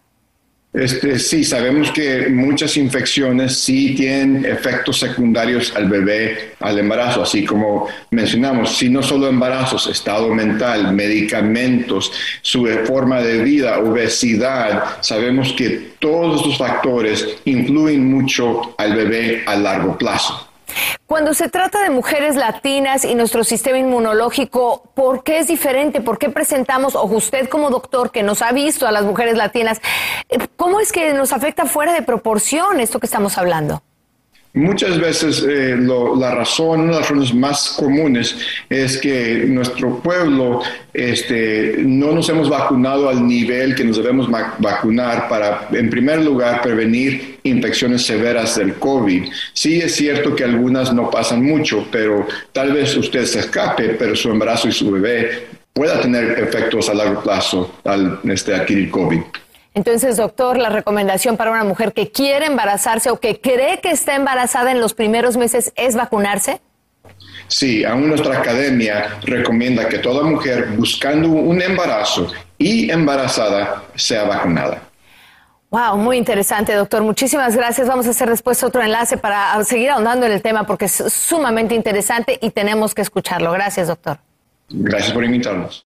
Este, 0.72 1.18
sí, 1.18 1.44
sabemos 1.44 1.90
que 1.92 2.28
muchas 2.28 2.76
infecciones 2.76 3.58
sí 3.58 3.94
tienen 3.94 4.44
efectos 4.44 4.98
secundarios 4.98 5.74
al 5.74 5.88
bebé, 5.88 6.52
al 6.60 6.78
embarazo, 6.78 7.22
así 7.22 7.44
como 7.46 7.88
mencionamos, 8.10 8.76
si 8.76 8.90
no 8.90 9.02
solo 9.02 9.28
embarazos, 9.28 9.86
estado 9.86 10.28
mental, 10.34 10.92
medicamentos, 10.92 12.12
su 12.42 12.66
forma 12.84 13.22
de 13.22 13.42
vida, 13.42 13.78
obesidad, 13.78 14.98
sabemos 15.00 15.54
que 15.54 15.92
todos 15.98 16.42
estos 16.42 16.58
factores 16.58 17.26
influyen 17.46 18.04
mucho 18.04 18.74
al 18.76 18.94
bebé 18.94 19.44
a 19.46 19.56
largo 19.56 19.96
plazo. 19.96 20.47
Cuando 21.06 21.34
se 21.34 21.48
trata 21.48 21.82
de 21.82 21.90
mujeres 21.90 22.36
latinas 22.36 23.04
y 23.04 23.14
nuestro 23.14 23.44
sistema 23.44 23.78
inmunológico, 23.78 24.82
¿por 24.94 25.24
qué 25.24 25.38
es 25.38 25.48
diferente? 25.48 26.00
¿Por 26.00 26.18
qué 26.18 26.28
presentamos, 26.28 26.94
o 26.94 27.04
usted 27.04 27.48
como 27.48 27.70
doctor 27.70 28.10
que 28.10 28.22
nos 28.22 28.42
ha 28.42 28.52
visto 28.52 28.86
a 28.86 28.92
las 28.92 29.04
mujeres 29.04 29.36
latinas, 29.36 29.80
eh, 30.28 30.38
cómo 30.56 30.80
es 30.80 30.92
que 30.92 31.12
nos 31.14 31.32
afecta 31.32 31.66
fuera 31.66 31.92
de 31.92 32.02
proporción 32.02 32.80
esto 32.80 33.00
que 33.00 33.06
estamos 33.06 33.38
hablando? 33.38 33.82
Muchas 34.54 34.98
veces 34.98 35.44
eh, 35.46 35.76
la 35.78 36.34
razón, 36.34 36.80
una 36.80 36.94
de 36.94 37.00
las 37.00 37.08
razones 37.08 37.34
más 37.34 37.74
comunes 37.78 38.36
es 38.68 38.96
que 38.98 39.44
nuestro 39.46 40.00
pueblo 40.00 40.62
este, 40.92 41.76
no 41.78 42.12
nos 42.12 42.28
hemos 42.28 42.48
vacunado 42.48 43.08
al 43.08 43.26
nivel 43.26 43.74
que 43.74 43.84
nos 43.84 43.98
debemos 43.98 44.28
vacunar 44.58 45.28
para, 45.28 45.68
en 45.72 45.90
primer 45.90 46.24
lugar, 46.24 46.62
prevenir 46.62 47.38
infecciones 47.44 48.06
severas 48.06 48.56
del 48.56 48.74
COVID. 48.74 49.28
Sí 49.52 49.80
es 49.80 49.94
cierto 49.94 50.34
que 50.34 50.44
algunas 50.44 50.92
no 50.92 51.10
pasan 51.10 51.44
mucho, 51.44 51.86
pero 51.92 52.26
tal 52.52 52.72
vez 52.72 52.96
usted 52.96 53.26
se 53.26 53.40
escape, 53.40 53.90
pero 53.98 54.16
su 54.16 54.30
embarazo 54.30 54.68
y 54.68 54.72
su 54.72 54.90
bebé 54.90 55.46
pueda 55.72 56.00
tener 56.00 56.38
efectos 56.38 56.88
a 56.88 56.94
largo 56.94 57.22
plazo 57.22 57.76
al 57.84 58.18
este, 58.24 58.54
adquirir 58.54 58.90
COVID. 58.90 59.20
Entonces, 59.74 60.16
doctor, 60.16 60.58
la 60.58 60.70
recomendación 60.70 61.36
para 61.36 61.50
una 61.50 61.64
mujer 61.64 61.92
que 61.92 62.10
quiere 62.10 62.46
embarazarse 62.46 63.10
o 63.10 63.20
que 63.20 63.40
cree 63.40 63.80
que 63.80 63.90
está 63.90 64.16
embarazada 64.16 64.72
en 64.72 64.80
los 64.80 64.94
primeros 64.94 65.36
meses 65.36 65.72
es 65.76 65.94
vacunarse. 65.94 66.60
Sí, 67.48 67.84
aún 67.84 68.08
nuestra 68.08 68.38
academia 68.38 69.18
recomienda 69.22 69.88
que 69.88 69.98
toda 69.98 70.22
mujer 70.22 70.68
buscando 70.76 71.28
un 71.28 71.62
embarazo 71.62 72.30
y 72.58 72.90
embarazada 72.90 73.84
sea 73.94 74.24
vacunada. 74.24 74.82
Wow, 75.70 75.98
muy 75.98 76.16
interesante, 76.16 76.74
doctor. 76.74 77.02
Muchísimas 77.02 77.54
gracias. 77.54 77.88
Vamos 77.88 78.06
a 78.06 78.10
hacer 78.10 78.28
después 78.28 78.62
otro 78.62 78.82
enlace 78.82 79.18
para 79.18 79.62
seguir 79.64 79.90
ahondando 79.90 80.24
en 80.24 80.32
el 80.32 80.40
tema 80.42 80.64
porque 80.64 80.86
es 80.86 80.92
sumamente 80.92 81.74
interesante 81.74 82.38
y 82.40 82.50
tenemos 82.50 82.94
que 82.94 83.02
escucharlo. 83.02 83.52
Gracias, 83.52 83.88
doctor. 83.88 84.18
Gracias 84.70 85.12
por 85.12 85.24
invitarnos. 85.24 85.86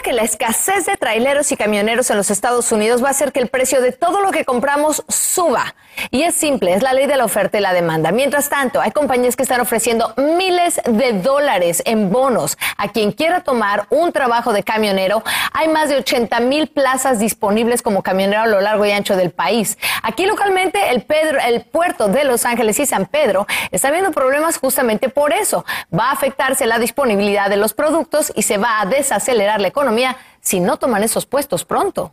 Que 0.00 0.12
la 0.12 0.22
escasez 0.22 0.86
de 0.86 0.96
traileros 0.96 1.52
y 1.52 1.56
camioneros 1.56 2.10
en 2.10 2.16
los 2.16 2.30
Estados 2.30 2.72
Unidos 2.72 3.02
va 3.02 3.08
a 3.08 3.10
hacer 3.10 3.32
que 3.32 3.40
el 3.40 3.48
precio 3.48 3.82
de 3.82 3.92
todo 3.92 4.22
lo 4.22 4.30
que 4.30 4.44
compramos 4.44 5.04
suba. 5.08 5.74
Y 6.10 6.22
es 6.22 6.34
simple, 6.34 6.72
es 6.72 6.82
la 6.82 6.94
ley 6.94 7.06
de 7.06 7.16
la 7.16 7.24
oferta 7.26 7.58
y 7.58 7.60
la 7.60 7.74
demanda. 7.74 8.10
Mientras 8.12 8.48
tanto, 8.48 8.80
hay 8.80 8.92
compañías 8.92 9.36
que 9.36 9.42
están 9.42 9.60
ofreciendo 9.60 10.14
miles 10.16 10.80
de 10.86 11.12
dólares 11.12 11.82
en 11.84 12.10
bonos 12.10 12.56
a 12.78 12.88
quien 12.88 13.12
quiera 13.12 13.42
tomar 13.42 13.86
un 13.90 14.12
trabajo 14.12 14.52
de 14.52 14.62
camionero. 14.62 15.22
Hay 15.52 15.68
más 15.68 15.90
de 15.90 15.96
80 15.96 16.40
mil 16.40 16.68
plazas 16.68 17.18
disponibles 17.18 17.82
como 17.82 18.02
camionero 18.02 18.42
a 18.42 18.46
lo 18.46 18.60
largo 18.60 18.86
y 18.86 18.90
ancho 18.90 19.16
del 19.16 19.30
país. 19.30 19.76
Aquí 20.02 20.24
localmente 20.24 20.90
el, 20.90 21.02
Pedro, 21.02 21.38
el 21.46 21.62
puerto 21.62 22.08
de 22.08 22.24
Los 22.24 22.46
Ángeles 22.46 22.78
y 22.80 22.86
San 22.86 23.06
Pedro 23.06 23.46
está 23.70 23.90
viendo 23.90 24.10
problemas 24.12 24.56
justamente 24.56 25.10
por 25.10 25.32
eso. 25.32 25.64
Va 25.96 26.06
a 26.06 26.12
afectarse 26.12 26.66
la 26.66 26.78
disponibilidad 26.78 27.50
de 27.50 27.56
los 27.56 27.74
productos 27.74 28.32
y 28.34 28.42
se 28.42 28.56
va 28.56 28.80
a 28.80 28.86
desacelerar 28.86 29.60
la 29.60 29.68
economía 29.68 29.81
si 30.40 30.60
no 30.60 30.76
toman 30.76 31.02
esos 31.02 31.26
puestos 31.26 31.64
pronto. 31.64 32.12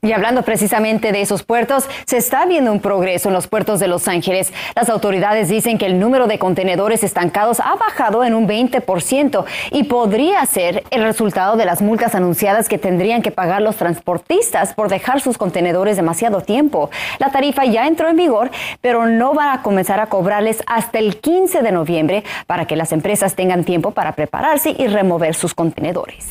Y 0.00 0.12
hablando 0.12 0.42
precisamente 0.42 1.10
de 1.10 1.22
esos 1.22 1.42
puertos, 1.42 1.88
se 2.06 2.18
está 2.18 2.46
viendo 2.46 2.70
un 2.70 2.78
progreso 2.78 3.30
en 3.30 3.34
los 3.34 3.48
puertos 3.48 3.80
de 3.80 3.88
Los 3.88 4.06
Ángeles. 4.06 4.52
Las 4.76 4.90
autoridades 4.90 5.48
dicen 5.48 5.76
que 5.76 5.86
el 5.86 5.98
número 5.98 6.28
de 6.28 6.38
contenedores 6.38 7.02
estancados 7.02 7.58
ha 7.58 7.74
bajado 7.74 8.22
en 8.22 8.34
un 8.34 8.46
20% 8.46 9.44
y 9.72 9.84
podría 9.84 10.46
ser 10.46 10.84
el 10.92 11.02
resultado 11.02 11.56
de 11.56 11.64
las 11.64 11.82
multas 11.82 12.14
anunciadas 12.14 12.68
que 12.68 12.78
tendrían 12.78 13.22
que 13.22 13.32
pagar 13.32 13.60
los 13.60 13.74
transportistas 13.74 14.72
por 14.72 14.88
dejar 14.88 15.20
sus 15.20 15.36
contenedores 15.36 15.96
demasiado 15.96 16.42
tiempo. 16.42 16.90
La 17.18 17.32
tarifa 17.32 17.64
ya 17.64 17.88
entró 17.88 18.08
en 18.08 18.14
vigor, 18.14 18.52
pero 18.80 19.06
no 19.06 19.34
van 19.34 19.58
a 19.58 19.62
comenzar 19.62 19.98
a 19.98 20.06
cobrarles 20.06 20.62
hasta 20.68 21.00
el 21.00 21.16
15 21.16 21.60
de 21.62 21.72
noviembre 21.72 22.22
para 22.46 22.66
que 22.66 22.76
las 22.76 22.92
empresas 22.92 23.34
tengan 23.34 23.64
tiempo 23.64 23.90
para 23.90 24.12
prepararse 24.12 24.76
y 24.78 24.86
remover 24.86 25.34
sus 25.34 25.54
contenedores. 25.54 26.28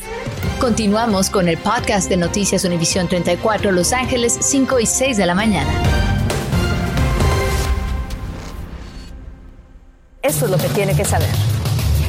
Continuamos 0.60 1.30
con 1.30 1.48
el 1.48 1.56
podcast 1.56 2.08
de 2.08 2.16
Noticias 2.16 2.64
Univisión 2.64 3.06
34 3.06 3.70
los 3.70 3.92
Ángeles, 3.92 4.36
5 4.40 4.80
y 4.80 4.86
6 4.86 5.16
de 5.16 5.24
la 5.24 5.36
mañana. 5.36 5.70
Eso 10.20 10.46
es 10.46 10.50
lo 10.50 10.58
que 10.58 10.68
tiene 10.70 10.96
que 10.96 11.04
saber. 11.04 11.28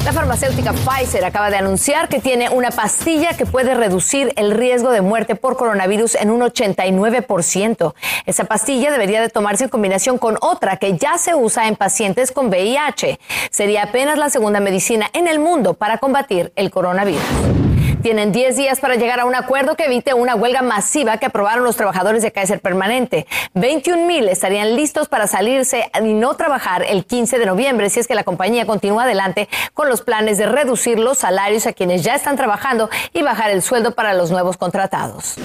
La 0.04 0.12
farmacéutica 0.12 0.72
Pfizer 0.72 1.24
acaba 1.24 1.50
de 1.50 1.58
anunciar 1.58 2.08
que 2.08 2.18
tiene 2.18 2.48
una 2.50 2.72
pastilla 2.72 3.36
que 3.36 3.46
puede 3.46 3.74
reducir 3.74 4.32
el 4.34 4.50
riesgo 4.50 4.90
de 4.90 5.00
muerte 5.00 5.36
por 5.36 5.56
coronavirus 5.56 6.16
en 6.16 6.30
un 6.30 6.40
89%. 6.40 7.94
Esa 8.26 8.44
pastilla 8.44 8.90
debería 8.90 9.20
de 9.20 9.28
tomarse 9.28 9.64
en 9.64 9.70
combinación 9.70 10.18
con 10.18 10.36
otra 10.40 10.76
que 10.78 10.98
ya 10.98 11.18
se 11.18 11.36
usa 11.36 11.68
en 11.68 11.76
pacientes 11.76 12.32
con 12.32 12.48
VIH. 12.48 13.20
Sería 13.52 13.84
apenas 13.84 14.18
la 14.18 14.28
segunda 14.28 14.58
medicina 14.58 15.08
en 15.12 15.28
el 15.28 15.38
mundo 15.38 15.74
para 15.74 15.98
combatir 15.98 16.52
el 16.56 16.72
coronavirus. 16.72 17.69
Tienen 18.02 18.32
10 18.32 18.56
días 18.56 18.80
para 18.80 18.94
llegar 18.94 19.20
a 19.20 19.26
un 19.26 19.34
acuerdo 19.34 19.76
que 19.76 19.84
evite 19.84 20.14
una 20.14 20.34
huelga 20.34 20.62
masiva 20.62 21.18
que 21.18 21.26
aprobaron 21.26 21.64
los 21.64 21.76
trabajadores 21.76 22.22
de 22.22 22.32
Kaiser 22.32 22.58
Permanente. 22.58 23.26
21 23.52 24.06
mil 24.06 24.26
estarían 24.28 24.74
listos 24.74 25.08
para 25.08 25.26
salirse 25.26 25.90
y 26.02 26.14
no 26.14 26.34
trabajar 26.34 26.82
el 26.82 27.04
15 27.04 27.38
de 27.38 27.44
noviembre 27.44 27.90
si 27.90 28.00
es 28.00 28.08
que 28.08 28.14
la 28.14 28.24
compañía 28.24 28.64
continúa 28.64 29.02
adelante 29.02 29.50
con 29.74 29.90
los 29.90 30.00
planes 30.00 30.38
de 30.38 30.46
reducir 30.46 30.98
los 30.98 31.18
salarios 31.18 31.66
a 31.66 31.74
quienes 31.74 32.02
ya 32.02 32.14
están 32.14 32.36
trabajando 32.36 32.88
y 33.12 33.20
bajar 33.22 33.50
el 33.50 33.60
sueldo 33.60 33.94
para 33.94 34.14
los 34.14 34.30
nuevos 34.30 34.56
contratados. 34.56 35.36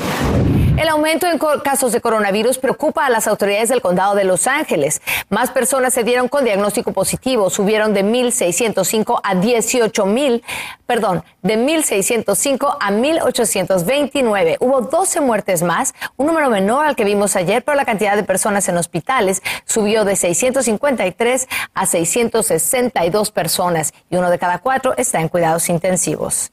El 0.78 0.90
aumento 0.90 1.26
en 1.26 1.40
casos 1.64 1.94
de 1.94 2.02
coronavirus 2.02 2.58
preocupa 2.58 3.06
a 3.06 3.10
las 3.10 3.28
autoridades 3.28 3.70
del 3.70 3.82
condado 3.82 4.14
de 4.14 4.26
Los 4.26 4.46
Ángeles. 4.46 5.02
Más 5.30 5.50
personas 5.50 5.94
se 5.94 6.04
dieron 6.04 6.28
con 6.28 6.44
diagnóstico 6.44 6.92
positivo, 6.92 7.50
subieron 7.50 7.94
de 7.94 8.04
1.605 8.04 9.22
a 9.24 9.36
18.000, 9.36 10.44
perdón, 10.86 11.24
de 11.44 11.58
1.605 11.58 12.78
a 12.78 12.92
1.829. 12.92 14.58
Hubo 14.60 14.82
12 14.82 15.22
muertes 15.22 15.64
más, 15.64 15.94
un 16.18 16.28
número 16.28 16.50
menor 16.50 16.86
al 16.86 16.98
que 16.98 17.06
vimos 17.06 17.38
ayer, 17.38 17.64
pero 17.64 17.78
la 17.78 17.86
cantidad 17.86 18.18
de 18.18 18.24
personas 18.24 18.68
en 18.68 18.76
hospitales 18.76 19.42
subió 19.64 20.04
de 20.04 20.18
653 20.18 21.48
a 21.74 21.86
662 21.86 23.32
personas 23.32 23.94
y 24.10 24.18
uno 24.18 24.30
de 24.30 24.40
cada 24.40 24.60
cuatro 24.60 24.94
está 24.98 25.22
en 25.22 25.30
cuidados 25.30 25.70
intensivos. 25.70 26.52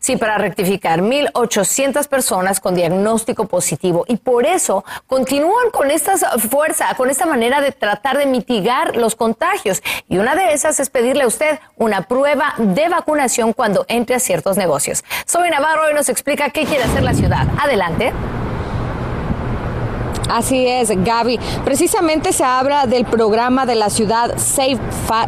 Sí, 0.00 0.16
para 0.16 0.38
rectificar, 0.38 1.02
1.800 1.02 2.08
personas 2.08 2.58
con 2.58 2.74
diagnóstico 2.74 3.46
positivo. 3.46 4.06
Y 4.08 4.16
por 4.16 4.46
eso 4.46 4.82
continúan 5.06 5.70
con 5.70 5.90
esta 5.90 6.16
fuerza, 6.38 6.94
con 6.96 7.10
esta 7.10 7.26
manera 7.26 7.60
de 7.60 7.70
tratar 7.70 8.16
de 8.16 8.24
mitigar 8.24 8.96
los 8.96 9.14
contagios. 9.14 9.82
Y 10.08 10.16
una 10.16 10.34
de 10.34 10.54
esas 10.54 10.80
es 10.80 10.88
pedirle 10.88 11.24
a 11.24 11.26
usted 11.26 11.60
una 11.76 12.08
prueba 12.08 12.54
de 12.56 12.88
vacunación 12.88 13.52
cuando 13.52 13.84
entre 13.88 14.16
a 14.16 14.20
ciertos 14.20 14.56
negocios. 14.56 15.04
Soy 15.26 15.50
Navarro 15.50 15.90
y 15.90 15.94
nos 15.94 16.08
explica 16.08 16.48
qué 16.48 16.64
quiere 16.64 16.84
hacer 16.84 17.02
la 17.02 17.12
ciudad. 17.12 17.46
Adelante. 17.58 18.14
Así 20.30 20.66
es, 20.66 20.90
Gaby. 20.90 21.40
Precisamente 21.64 22.32
se 22.32 22.44
habla 22.44 22.86
del 22.86 23.04
programa 23.04 23.66
de 23.66 23.74
la 23.74 23.90
ciudad 23.90 24.38
Safe, 24.38 24.78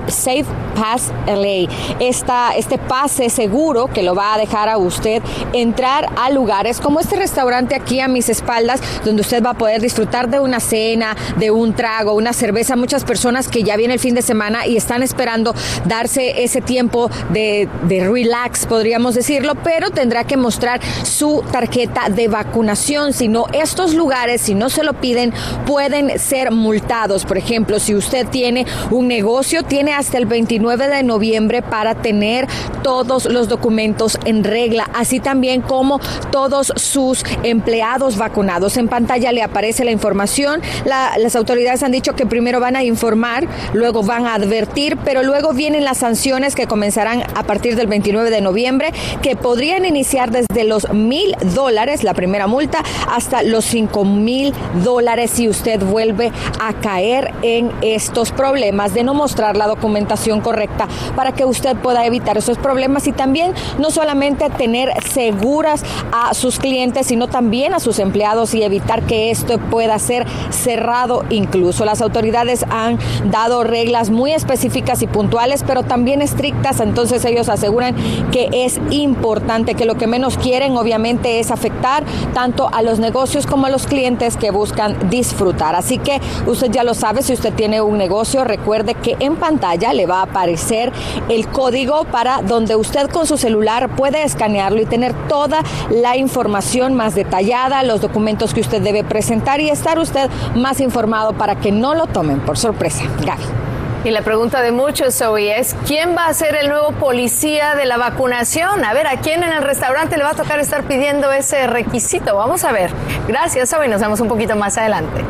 Safe 0.07 0.45
Pass 0.77 1.13
LA. 1.27 1.69
Esta, 1.99 2.53
este 2.57 2.79
pase 2.79 3.29
seguro 3.29 3.89
que 3.89 4.03
lo 4.03 4.15
va 4.15 4.35
a 4.35 4.39
dejar 4.39 4.69
a 4.69 4.79
usted 4.79 5.21
entrar 5.53 6.09
a 6.17 6.31
lugares 6.31 6.81
como 6.81 7.01
este 7.01 7.17
restaurante 7.17 7.75
aquí 7.75 8.01
a 8.01 8.07
mis 8.07 8.29
espaldas, 8.29 8.81
donde 9.05 9.23
usted 9.23 9.43
va 9.43 9.51
a 9.51 9.55
poder 9.55 9.81
disfrutar 9.81 10.29
de 10.29 10.39
una 10.39 10.61
cena, 10.61 11.17
de 11.37 11.51
un 11.51 11.75
trago, 11.75 12.15
una 12.15 12.33
cerveza. 12.33 12.77
Muchas 12.77 13.05
personas 13.05 13.49
que 13.49 13.65
ya 13.65 13.77
viene 13.77 13.95
el 13.95 14.01
fin 14.01 14.15
de 14.15 14.23
semana 14.23 14.67
y 14.67 14.77
están 14.77 15.03
esperando 15.03 15.53
darse 15.85 16.45
ese 16.45 16.61
tiempo 16.61 17.11
de, 17.31 17.69
de 17.89 18.09
relax, 18.09 18.67
podríamos 18.67 19.15
decirlo, 19.17 19.55
pero 19.57 19.91
tendrá 19.91 20.25
que 20.25 20.37
mostrar 20.37 20.81
su 21.03 21.43
tarjeta 21.51 22.09
de 22.09 22.29
vacunación. 22.29 23.13
Si 23.13 23.27
no, 23.27 23.47
estos 23.53 23.95
lugares, 23.95 24.43
si 24.43 24.55
no 24.55 24.71
se 24.71 24.85
lo 24.85 24.92
piden, 24.95 25.33
pueden 25.67 26.19
ser 26.19 26.51
multados. 26.51 27.25
Por 27.25 27.39
ejemplo, 27.39 27.79
si 27.79 27.95
usted 27.95 28.27
tiene 28.27 28.67
un 28.91 29.09
negocio, 29.09 29.63
tiene 29.63 29.93
hasta 29.93 30.19
el 30.19 30.27
29 30.27 30.89
de 30.89 31.03
noviembre 31.03 31.63
para 31.63 31.95
tener 31.95 32.47
todos 32.83 33.27
los 33.27 33.49
documentos 33.49 34.19
en 34.25 34.45
regla, 34.45 34.89
así 34.95 35.21
también 35.21 35.63
como 35.63 36.01
todos 36.31 36.73
sus 36.77 37.25
empleados 37.43 38.17
vacunados. 38.17 38.77
En 38.77 38.89
pantalla 38.89 39.33
le 39.33 39.43
aparece 39.43 39.85
la 39.85 39.91
información. 39.91 40.61
las 40.85 41.37
autoridades 41.37 41.83
han 41.83 41.93
dicho 41.93 42.15
que 42.15 42.27
primero 42.27 42.61
van 42.61 42.77
a 42.77 42.85
informar, 42.85 43.47
luego 43.73 44.03
van 44.03 44.27
a 44.27 44.35
advertir, 44.35 44.97
pero 45.05 45.23
luego 45.23 45.53
vienen 45.53 45.85
las 45.85 45.99
sanciones 45.99 46.55
que 46.55 46.67
comenzarán 46.67 47.23
a 47.35 47.43
partir 47.45 47.77
del 47.77 47.87
29 47.87 48.31
de 48.31 48.41
noviembre, 48.41 48.93
que 49.23 49.37
podrían 49.37 49.85
iniciar 49.85 50.31
desde 50.31 50.65
los 50.65 50.93
mil 50.93 51.35
dólares, 51.55 52.05
la 52.05 52.15
primera 52.15 52.47
multa, 52.47 52.83
hasta 53.11 53.43
los 53.43 53.65
cinco 53.65 54.05
mil 54.05 54.53
dólares 54.83 55.31
si 55.33 55.49
usted 55.49 55.81
vuelve 55.81 56.33
a 56.61 56.73
caer 56.75 57.33
en 57.43 57.71
estos 57.83 58.33
problemas 58.33 58.95
de 58.95 59.05
no 59.05 59.15
mostrar 59.15 59.57
la 59.57 59.67
documentación 59.67 60.41
correcta 60.41 60.89
para 61.17 61.33
que 61.33 61.45
usted 61.45 61.77
pueda 61.77 62.05
evitar 62.05 62.37
esos 62.37 62.59
problemas 62.59 63.07
y 63.07 63.13
también 63.13 63.53
no 63.79 63.91
solamente 63.91 64.51
tener 64.51 64.91
seguras 65.03 65.85
a 66.13 66.35
sus 66.35 66.59
clientes, 66.59 67.07
sino 67.07 67.29
también 67.29 67.75
a 67.75 67.81
sus 67.81 67.99
empleados 67.99 68.55
y 68.55 68.63
evitar 68.63 69.03
que 69.03 69.31
esto 69.31 69.59
pueda 69.59 69.99
ser 69.99 70.27
cerrado 70.51 71.25
incluso. 71.31 71.85
Las 71.85 72.03
autoridades 72.03 72.65
han 72.71 72.99
dado 73.31 73.65
reglas 73.65 74.11
muy 74.11 74.33
específicas 74.33 75.03
y 75.03 75.07
puntuales, 75.07 75.65
pero 75.67 75.83
también 75.83 76.23
estrictas, 76.23 76.81
entonces 76.81 77.25
ellos 77.25 77.49
aseguran 77.49 77.95
que 78.31 78.49
es 78.53 78.81
importante, 78.91 79.75
que 79.75 79.85
lo 79.85 79.97
que 79.97 80.07
menos 80.07 80.37
quieren 80.37 80.77
obviamente 80.77 81.41
es 81.41 81.51
afectar 81.51 82.05
tanto 82.35 82.69
a 82.73 82.83
los 82.83 82.99
negocios 82.99 83.47
como 83.47 83.67
a 83.67 83.71
los 83.71 83.87
clientes 83.87 84.37
que 84.37 84.51
buscan 84.51 84.72
disfrutar. 85.09 85.75
Así 85.75 85.99
que 85.99 86.21
usted 86.47 86.71
ya 86.71 86.85
lo 86.85 86.95
sabe, 86.95 87.23
si 87.23 87.33
usted 87.33 87.53
tiene 87.55 87.81
un 87.81 87.99
negocio, 87.99 88.45
recuerde 88.45 88.95
que 88.95 89.17
en 89.21 89.37
pantalla 89.37 89.93
le 89.93 90.07
va 90.07 90.21
a 90.21 90.23
aparecer 90.23 90.93
el 91.29 91.49
código 91.49 92.05
para 92.05 92.43
donde 92.43 92.77
usted 92.77 93.09
con 93.11 93.27
su 93.27 93.37
celular 93.37 93.95
puede 93.97 94.23
escanearlo 94.23 94.81
y 94.81 94.87
tener 94.87 95.15
toda 95.29 95.63
la 95.91 96.17
información 96.17 96.95
más 96.95 97.15
detallada, 97.15 97.83
los 97.83 98.01
documentos 98.01 98.55
que 98.55 98.61
usted 98.61 98.83
debe 98.83 99.05
presentar 99.05 99.61
y 99.61 99.71
estar 99.71 99.99
usted 99.99 100.31
más 100.55 100.81
informado 100.81 101.33
para 101.33 101.57
que 101.57 101.73
no 101.73 101.95
lo 101.95 102.07
tomen 102.07 102.41
por 102.41 102.59
sorpresa. 102.59 103.05
Gaby. 103.25 103.62
Y 104.05 104.11
la 104.11 104.23
pregunta 104.23 104.63
de 104.63 104.73
muchos 104.73 105.21
hoy 105.21 105.49
es, 105.49 105.77
¿quién 105.87 106.17
va 106.17 106.27
a 106.27 106.35
ser 106.35 106.57
el 106.57 106.69
nuevo 106.69 106.91
policía 106.91 107.77
de 107.77 107.85
la 107.85 107.99
vacunación? 107.99 108.85
A 108.85 108.93
ver, 108.93 109.07
¿a 109.07 109.21
quién 109.21 109.45
en 109.45 109.53
el 109.53 109.63
restaurante 109.63 110.17
le 110.17 110.25
va 110.25 110.31
a 110.31 110.35
tocar 110.35 110.59
estar 110.59 110.83
pidiendo 110.83 111.31
ese 111.31 111.69
requisito? 111.69 112.35
Vamos 112.35 112.65
a 112.65 112.73
ver. 112.73 112.91
Gracias, 113.29 113.73
hoy 113.73 113.87
nos 113.87 114.01
vemos 114.01 114.19
un 114.19 114.27
poquito 114.27 114.57
más 114.57 114.77
adelante. 114.77 115.23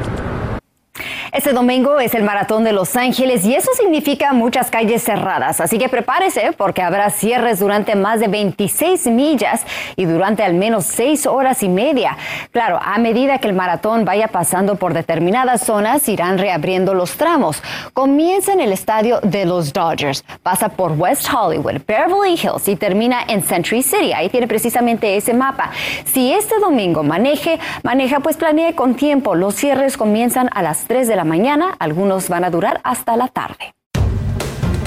Este 1.32 1.54
domingo 1.54 1.98
es 1.98 2.14
el 2.14 2.24
maratón 2.24 2.62
de 2.62 2.74
Los 2.74 2.94
Ángeles 2.94 3.46
y 3.46 3.54
eso 3.54 3.70
significa 3.74 4.34
muchas 4.34 4.70
calles 4.70 5.02
cerradas, 5.02 5.62
así 5.62 5.78
que 5.78 5.88
prepárese 5.88 6.52
porque 6.52 6.82
habrá 6.82 7.08
cierres 7.08 7.58
durante 7.58 7.94
más 7.94 8.20
de 8.20 8.28
26 8.28 9.06
millas 9.06 9.64
y 9.96 10.04
durante 10.04 10.42
al 10.42 10.52
menos 10.52 10.84
6 10.84 11.26
horas 11.26 11.62
y 11.62 11.70
media. 11.70 12.18
Claro, 12.50 12.78
a 12.82 12.98
medida 12.98 13.38
que 13.38 13.48
el 13.48 13.54
maratón 13.54 14.04
vaya 14.04 14.28
pasando 14.28 14.74
por 14.74 14.92
determinadas 14.92 15.62
zonas, 15.62 16.06
irán 16.06 16.36
reabriendo 16.36 16.92
los 16.92 17.16
tramos. 17.16 17.62
Comienza 17.94 18.52
en 18.52 18.60
el 18.60 18.70
estadio 18.70 19.18
de 19.22 19.46
los 19.46 19.72
Dodgers, 19.72 20.26
pasa 20.42 20.68
por 20.68 20.92
West 20.92 21.26
Hollywood, 21.32 21.80
Beverly 21.88 22.34
Hills 22.34 22.68
y 22.68 22.76
termina 22.76 23.24
en 23.26 23.42
Century 23.42 23.82
City. 23.82 24.12
Ahí 24.12 24.28
tiene 24.28 24.46
precisamente 24.46 25.16
ese 25.16 25.32
mapa. 25.32 25.70
Si 26.04 26.30
este 26.30 26.58
domingo 26.58 27.02
maneje, 27.02 27.58
maneja, 27.82 28.20
pues 28.20 28.36
planee 28.36 28.74
con 28.74 28.96
tiempo. 28.96 29.34
Los 29.34 29.54
cierres 29.54 29.96
comienzan 29.96 30.50
a 30.52 30.60
las 30.60 30.84
3 30.84 31.08
de 31.08 31.16
la 31.16 31.21
mañana, 31.24 31.76
algunos 31.78 32.28
van 32.28 32.44
a 32.44 32.50
durar 32.50 32.80
hasta 32.84 33.16
la 33.16 33.28
tarde. 33.28 33.74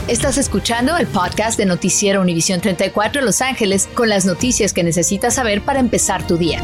Estás 0.08 0.38
escuchando 0.38 0.98
el 0.98 1.08
podcast 1.08 1.58
de 1.58 1.66
Noticiero 1.66 2.22
Univisión 2.22 2.62
34 2.62 3.24
Los 3.24 3.42
Ángeles 3.42 3.90
con 3.96 4.08
las 4.08 4.26
noticias 4.26 4.72
que 4.72 4.84
necesitas 4.84 5.34
saber 5.34 5.62
para 5.62 5.80
empezar 5.80 6.28
tu 6.28 6.38
día. 6.38 6.62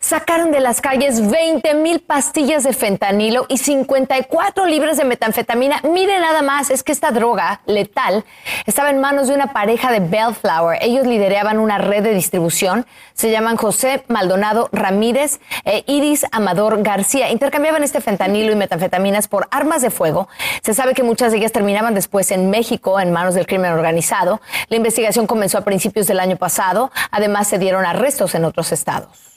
Sacaron 0.00 0.50
de 0.50 0.60
las 0.60 0.80
calles 0.80 1.30
20 1.30 1.74
mil 1.74 2.00
pastillas 2.00 2.64
de 2.64 2.72
fentanilo 2.72 3.46
y 3.48 3.58
54 3.58 4.66
libras 4.66 4.96
de 4.96 5.04
metanfetamina. 5.04 5.80
Mire 5.84 6.18
nada 6.20 6.42
más, 6.42 6.70
es 6.70 6.82
que 6.82 6.92
esta 6.92 7.10
droga 7.10 7.60
letal 7.66 8.24
estaba 8.66 8.90
en 8.90 9.00
manos 9.00 9.28
de 9.28 9.34
una 9.34 9.52
pareja 9.52 9.90
de 9.90 10.00
Bellflower. 10.00 10.78
Ellos 10.82 11.06
lideraban 11.06 11.58
una 11.58 11.78
red 11.78 12.02
de 12.02 12.14
distribución. 12.14 12.86
Se 13.14 13.30
llaman 13.30 13.56
José 13.56 14.04
Maldonado 14.08 14.68
Ramírez 14.72 15.40
e 15.64 15.84
Iris 15.86 16.26
Amador 16.32 16.82
García. 16.82 17.30
Intercambiaban 17.30 17.82
este 17.82 18.00
fentanilo 18.00 18.52
y 18.52 18.56
metanfetaminas 18.56 19.28
por 19.28 19.48
armas 19.50 19.82
de 19.82 19.90
fuego. 19.90 20.28
Se 20.62 20.74
sabe 20.74 20.94
que 20.94 21.02
muchas 21.02 21.32
de 21.32 21.38
ellas 21.38 21.52
terminaban 21.52 21.94
después 21.94 22.30
en 22.30 22.50
México 22.50 23.00
en 23.00 23.12
manos 23.12 23.34
del 23.34 23.46
crimen 23.46 23.72
organizado. 23.72 24.40
La 24.68 24.76
investigación 24.76 25.26
comenzó 25.26 25.58
a 25.58 25.62
principios 25.62 26.06
del 26.06 26.20
año 26.20 26.36
pasado. 26.36 26.90
Además, 27.10 27.48
se 27.48 27.58
dieron 27.58 27.86
arrestos 27.86 28.34
en 28.34 28.44
otros 28.44 28.72
estados. 28.72 29.31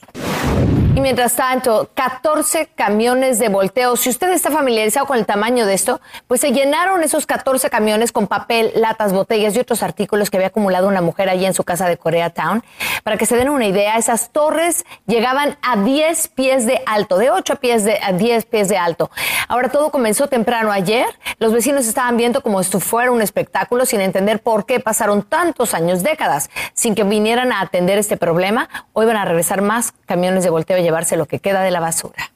Thank 0.46 0.70
you. 0.70 0.85
Y 0.96 1.02
mientras 1.02 1.34
tanto, 1.34 1.90
14 1.92 2.70
camiones 2.74 3.38
de 3.38 3.50
volteo. 3.50 3.96
Si 3.96 4.08
usted 4.08 4.32
está 4.32 4.50
familiarizado 4.50 5.04
con 5.04 5.18
el 5.18 5.26
tamaño 5.26 5.66
de 5.66 5.74
esto, 5.74 6.00
pues 6.26 6.40
se 6.40 6.52
llenaron 6.52 7.02
esos 7.02 7.26
14 7.26 7.68
camiones 7.68 8.12
con 8.12 8.26
papel, 8.26 8.72
latas, 8.76 9.12
botellas 9.12 9.54
y 9.54 9.60
otros 9.60 9.82
artículos 9.82 10.30
que 10.30 10.38
había 10.38 10.46
acumulado 10.46 10.88
una 10.88 11.02
mujer 11.02 11.28
allí 11.28 11.44
en 11.44 11.52
su 11.52 11.64
casa 11.64 11.86
de 11.86 11.98
Koreatown. 11.98 12.64
Para 13.04 13.18
que 13.18 13.26
se 13.26 13.36
den 13.36 13.50
una 13.50 13.66
idea, 13.66 13.98
esas 13.98 14.30
torres 14.30 14.86
llegaban 15.06 15.58
a 15.60 15.76
10 15.76 16.28
pies 16.28 16.64
de 16.64 16.80
alto, 16.86 17.18
de 17.18 17.30
8 17.30 17.56
pies 17.56 17.84
de, 17.84 17.98
a 18.02 18.12
10 18.12 18.46
pies 18.46 18.70
de 18.70 18.78
alto. 18.78 19.10
Ahora 19.48 19.68
todo 19.68 19.90
comenzó 19.90 20.28
temprano 20.28 20.72
ayer. 20.72 21.04
Los 21.38 21.52
vecinos 21.52 21.86
estaban 21.86 22.16
viendo 22.16 22.40
como 22.40 22.58
esto 22.58 22.80
fuera 22.80 23.12
un 23.12 23.20
espectáculo 23.20 23.84
sin 23.84 24.00
entender 24.00 24.40
por 24.40 24.64
qué 24.64 24.80
pasaron 24.80 25.24
tantos 25.24 25.74
años, 25.74 26.02
décadas, 26.02 26.48
sin 26.72 26.94
que 26.94 27.04
vinieran 27.04 27.52
a 27.52 27.60
atender 27.60 27.98
este 27.98 28.16
problema. 28.16 28.70
Hoy 28.94 29.04
van 29.04 29.18
a 29.18 29.26
regresar 29.26 29.60
más 29.60 29.92
camiones 30.06 30.42
de 30.42 30.48
volteo 30.48 30.85
llevarse 30.86 31.16
lo 31.16 31.26
que 31.26 31.40
queda 31.40 31.62
de 31.62 31.70
la 31.70 31.80
basura. 31.80 32.30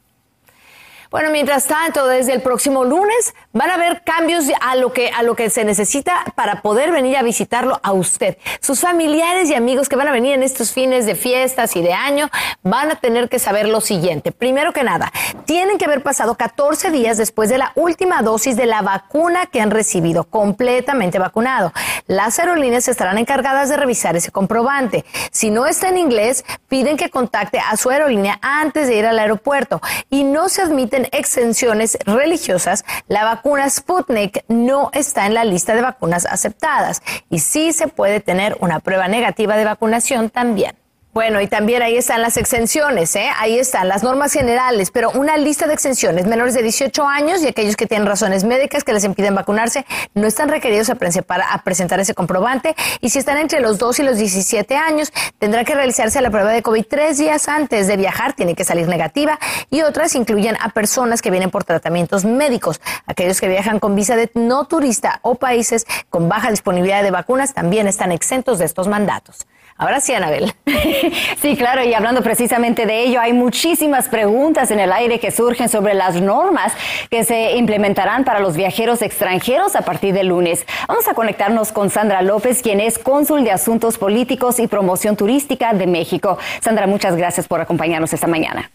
Bueno, 1.11 1.31
mientras 1.33 1.67
tanto, 1.67 2.07
desde 2.07 2.35
el 2.35 2.41
próximo 2.41 2.85
lunes 2.85 3.35
van 3.53 3.69
a 3.71 3.75
haber 3.75 4.03
cambios 4.05 4.45
a 4.61 4.77
lo 4.77 4.93
que 4.93 5.11
a 5.11 5.25
lo 5.25 5.35
que 5.35 5.51
se 5.51 5.65
necesita 5.65 6.23
para 6.37 6.63
poder 6.63 6.93
venir 6.93 7.17
a 7.17 7.23
visitarlo 7.25 7.81
a 7.83 7.91
usted. 7.91 8.39
Sus 8.61 8.79
familiares 8.79 9.51
y 9.51 9.57
amigos 9.57 9.89
que 9.89 9.97
van 9.97 10.07
a 10.07 10.13
venir 10.13 10.35
en 10.35 10.45
estos 10.45 10.71
fines 10.71 11.07
de 11.07 11.17
fiestas 11.17 11.75
y 11.75 11.83
de 11.83 11.95
año 11.95 12.31
van 12.63 12.93
a 12.93 12.95
tener 12.95 13.29
que 13.29 13.41
saber 13.41 13.69
lo 13.69 13.81
siguiente. 13.81 14.31
Primero 14.31 14.73
que 14.73 14.85
nada, 14.85 15.13
tienen 15.47 15.79
que 15.79 15.87
haber 15.87 16.05
pasado 16.05 16.37
14 16.37 16.93
días 16.93 17.19
después 17.19 17.51
de 17.51 17.59
la 17.59 17.73
última 17.75 18.23
dosis 18.23 18.57
de 18.57 18.67
la 18.67 18.81
vacuna 18.81 19.47
que 19.47 19.61
han 19.61 19.73
recibido, 19.73 20.23
completamente 20.23 21.19
vacunado. 21.19 21.73
Las 22.07 22.39
aerolíneas 22.39 22.87
estarán 22.87 23.19
encargadas 23.19 23.69
de 23.69 23.77
revisar 23.77 24.15
ese 24.15 24.31
comprobante. 24.31 25.05
Si 25.33 25.51
no 25.51 25.67
está 25.67 25.89
en 25.89 25.99
inglés, 25.99 26.45
piden 26.69 26.97
que 26.97 27.11
contacte 27.11 27.59
a 27.59 27.77
su 27.77 27.91
aerolínea 27.91 28.39
antes 28.43 28.87
de 28.87 28.95
ir 28.95 29.07
al 29.07 29.19
aeropuerto 29.19 29.81
y 30.09 30.23
no 30.23 30.49
se 30.49 30.63
admiten 30.63 31.00
exenciones 31.13 31.99
religiosas, 32.05 32.85
la 33.09 33.25
vacuna 33.25 33.69
Sputnik 33.69 34.45
no 34.49 34.91
está 34.93 35.27
en 35.27 35.35
la 35.35 35.45
lista 35.45 35.75
de 35.75 35.83
vacunas 35.83 36.27
aceptadas 36.27 37.03
y 37.29 37.39
sí 37.41 37.73
se 37.73 37.89
puede 37.89 38.21
tener 38.21 38.57
una 38.61 38.81
prueba 38.81 39.09
negativa 39.09 39.57
de 39.57 39.65
vacunación 39.65 40.31
también. 40.31 40.80
Bueno, 41.13 41.41
y 41.41 41.49
también 41.49 41.83
ahí 41.83 41.97
están 41.97 42.23
las 42.23 42.37
exenciones, 42.37 43.17
¿eh? 43.17 43.29
ahí 43.37 43.59
están 43.59 43.89
las 43.89 44.05
normas 44.05 44.33
generales, 44.33 44.93
pero 44.93 45.11
una 45.11 45.37
lista 45.39 45.67
de 45.67 45.75
exenciones. 45.75 46.25
Menores 46.27 46.55
de 46.55 46.63
18 46.63 47.05
años 47.05 47.43
y 47.43 47.49
aquellos 47.49 47.75
que 47.75 47.89
tienen 47.89 48.07
razones 48.07 48.45
médicas 48.45 48.85
que 48.85 48.93
les 48.93 49.03
impiden 49.03 49.35
vacunarse 49.35 49.85
no 50.15 50.29
están 50.29 50.49
requeridos 50.49 50.89
a, 50.89 50.95
presentar 50.95 51.99
ese 51.99 52.15
comprobante. 52.15 52.77
Y 53.01 53.11
si 53.11 53.19
están 53.19 53.39
entre 53.39 53.59
los 53.59 53.79
2 53.79 53.99
y 53.99 54.03
los 54.05 54.19
17 54.19 54.77
años, 54.77 55.13
tendrá 55.41 55.65
que 55.65 55.75
realizarse 55.75 56.21
la 56.21 56.31
prueba 56.31 56.53
de 56.53 56.63
COVID 56.63 56.87
tres 56.89 57.19
días 57.19 57.49
antes 57.49 57.89
de 57.89 57.97
viajar, 57.97 58.35
tiene 58.35 58.55
que 58.55 58.63
salir 58.63 58.87
negativa. 58.87 59.41
Y 59.69 59.83
otras 59.83 60.15
incluyen 60.15 60.57
a 60.61 60.69
personas 60.69 61.23
que 61.23 61.33
vienen 61.33 61.51
por 61.51 61.65
tratamientos 61.65 62.25
médicos. 62.25 62.81
Aquellos 63.07 63.41
que 63.41 63.49
viajan 63.49 63.81
con 63.81 63.97
visa 63.97 64.15
de 64.15 64.31
no 64.35 64.67
turista 64.67 65.19
o 65.23 65.35
países 65.35 65.89
con 66.09 66.29
baja 66.29 66.53
disponibilidad 66.53 67.03
de 67.03 67.11
vacunas 67.11 67.53
también 67.53 67.89
están 67.89 68.13
exentos 68.13 68.61
de 68.61 68.67
estos 68.67 68.87
mandatos. 68.87 69.49
Ahora 69.81 69.99
sí, 70.01 70.13
Anabel. 70.13 70.53
Sí, 71.41 71.57
claro, 71.57 71.83
y 71.83 71.95
hablando 71.95 72.23
precisamente 72.23 72.85
de 72.85 73.03
ello, 73.03 73.19
hay 73.19 73.33
muchísimas 73.33 74.09
preguntas 74.09 74.71
en 74.71 74.79
el 74.79 74.93
aire 74.93 75.19
que 75.19 75.31
surgen 75.31 75.71
sobre 75.71 75.95
las 75.95 76.21
normas 76.21 76.75
que 77.11 77.25
se 77.25 77.57
implementarán 77.57 78.25
para 78.25 78.41
los 78.41 78.57
viajeros 78.57 79.01
extranjeros 79.01 79.75
a 79.75 79.81
partir 79.81 80.13
del 80.13 80.29
lunes. 80.29 80.67
Vamos 80.87 81.09
a 81.09 81.15
conectarnos 81.15 81.73
con 81.73 81.89
Sandra 81.89 82.21
López, 82.21 82.61
quien 82.61 82.79
es 82.79 82.99
cónsul 82.99 83.43
de 83.43 83.53
Asuntos 83.53 83.97
Políticos 83.97 84.61
y 84.61 84.67
Promoción 84.67 85.17
Turística 85.17 85.73
de 85.73 85.87
México. 85.87 86.37
Sandra, 86.61 86.87
muchas 86.87 87.17
gracias 87.17 87.49
por 87.49 87.63
acompañarnos 87.63 88.13
esta 88.13 88.27
mañana. 88.27 88.71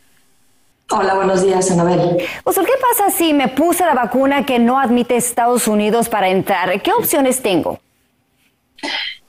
Hola, 0.90 1.14
buenos 1.14 1.44
días, 1.44 1.70
Anabel. 1.70 2.18
Pues, 2.44 2.58
¿qué 2.58 2.74
pasa 2.82 3.16
si 3.16 3.34
me 3.34 3.48
puse 3.48 3.86
la 3.86 3.94
vacuna 3.94 4.44
que 4.44 4.58
no 4.58 4.80
admite 4.80 5.16
Estados 5.16 5.68
Unidos 5.68 6.10
para 6.10 6.30
entrar? 6.30 6.82
¿Qué 6.82 6.92
opciones 6.92 7.44
tengo? 7.44 7.80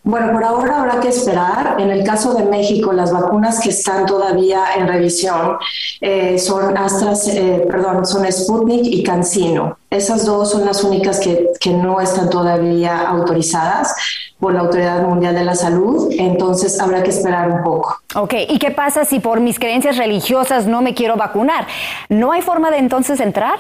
Bueno, 0.07 0.31
por 0.31 0.45
ahora 0.45 0.79
habrá 0.83 1.01
que 1.01 1.09
esperar. 1.09 1.81
En 1.81 1.91
el 1.91 2.05
caso 2.05 2.33
de 2.35 2.45
México, 2.45 2.93
las 2.93 3.13
vacunas 3.13 3.59
que 3.59 3.71
están 3.71 4.07
todavía 4.07 4.77
en 4.77 4.87
revisión 4.87 5.57
eh, 6.01 6.39
son 6.39 6.79
Astras, 6.79 7.27
eh, 7.27 7.67
perdón, 7.69 8.07
son 8.07 8.31
Sputnik 8.31 8.85
y 8.85 9.03
CanSino. 9.03 9.79
Esas 9.91 10.25
dos 10.25 10.53
son 10.53 10.65
las 10.65 10.85
únicas 10.85 11.19
que, 11.19 11.49
que 11.59 11.71
no 11.71 12.01
están 12.01 12.31
todavía 12.31 13.01
autorizadas 13.09 13.97
por 14.39 14.55
la 14.55 14.61
Autoridad 14.61 15.03
Mundial 15.03 15.35
de 15.35 15.45
la 15.45 15.55
Salud, 15.55 16.13
entonces 16.13 16.79
habrá 16.79 17.03
que 17.03 17.11
esperar 17.11 17.51
un 17.51 17.65
poco. 17.65 17.97
Ok, 18.15 18.35
¿y 18.49 18.59
qué 18.59 18.71
pasa 18.71 19.05
si 19.05 19.19
por 19.19 19.41
mis 19.41 19.59
creencias 19.59 19.97
religiosas 19.97 20.67
no 20.67 20.83
me 20.83 20.95
quiero 20.95 21.17
vacunar? 21.17 21.67
¿No 22.09 22.33
hay 22.33 22.43
forma 22.43 22.71
de 22.71 22.79
entonces 22.79 23.19
entrar? 23.19 23.59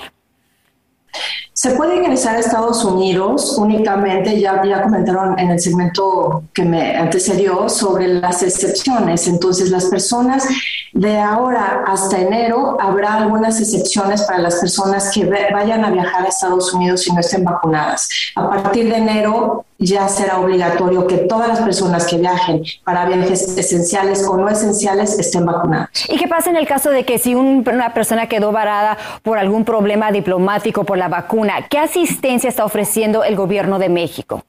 Se 1.52 1.70
puede 1.70 1.96
ingresar 1.96 2.36
a 2.36 2.40
Estados 2.40 2.84
Unidos 2.84 3.56
únicamente, 3.58 4.40
ya, 4.40 4.62
ya 4.64 4.82
comentaron 4.82 5.38
en 5.38 5.50
el 5.50 5.60
segmento 5.60 6.44
que 6.52 6.64
me 6.64 6.96
antecedió 6.96 7.68
sobre 7.68 8.08
las 8.08 8.42
excepciones. 8.42 9.26
Entonces, 9.26 9.70
las 9.70 9.86
personas 9.86 10.46
de 10.92 11.18
ahora 11.18 11.84
hasta 11.86 12.18
enero 12.18 12.78
habrá 12.80 13.14
algunas 13.14 13.60
excepciones 13.60 14.22
para 14.22 14.38
las 14.38 14.56
personas 14.56 15.10
que 15.12 15.26
vayan 15.26 15.84
a 15.84 15.90
viajar 15.90 16.24
a 16.24 16.28
Estados 16.28 16.72
Unidos 16.72 17.06
y 17.06 17.12
no 17.12 17.20
estén 17.20 17.44
vacunadas. 17.44 18.08
A 18.34 18.48
partir 18.48 18.88
de 18.88 18.96
enero 18.96 19.65
ya 19.78 20.08
será 20.08 20.40
obligatorio 20.40 21.06
que 21.06 21.18
todas 21.18 21.48
las 21.48 21.60
personas 21.60 22.06
que 22.06 22.16
viajen 22.16 22.62
para 22.84 23.06
viajes 23.06 23.56
esenciales 23.56 24.26
o 24.26 24.36
no 24.36 24.48
esenciales 24.48 25.18
estén 25.18 25.44
vacunadas. 25.44 25.90
¿Y 26.08 26.16
qué 26.16 26.28
pasa 26.28 26.50
en 26.50 26.56
el 26.56 26.66
caso 26.66 26.90
de 26.90 27.04
que 27.04 27.18
si 27.18 27.34
una 27.34 27.92
persona 27.92 28.26
quedó 28.28 28.52
varada 28.52 28.96
por 29.22 29.38
algún 29.38 29.64
problema 29.64 30.10
diplomático 30.12 30.84
por 30.84 30.98
la 30.98 31.08
vacuna, 31.08 31.66
qué 31.68 31.78
asistencia 31.78 32.48
está 32.48 32.64
ofreciendo 32.64 33.24
el 33.24 33.36
gobierno 33.36 33.78
de 33.78 33.88
México? 33.88 34.42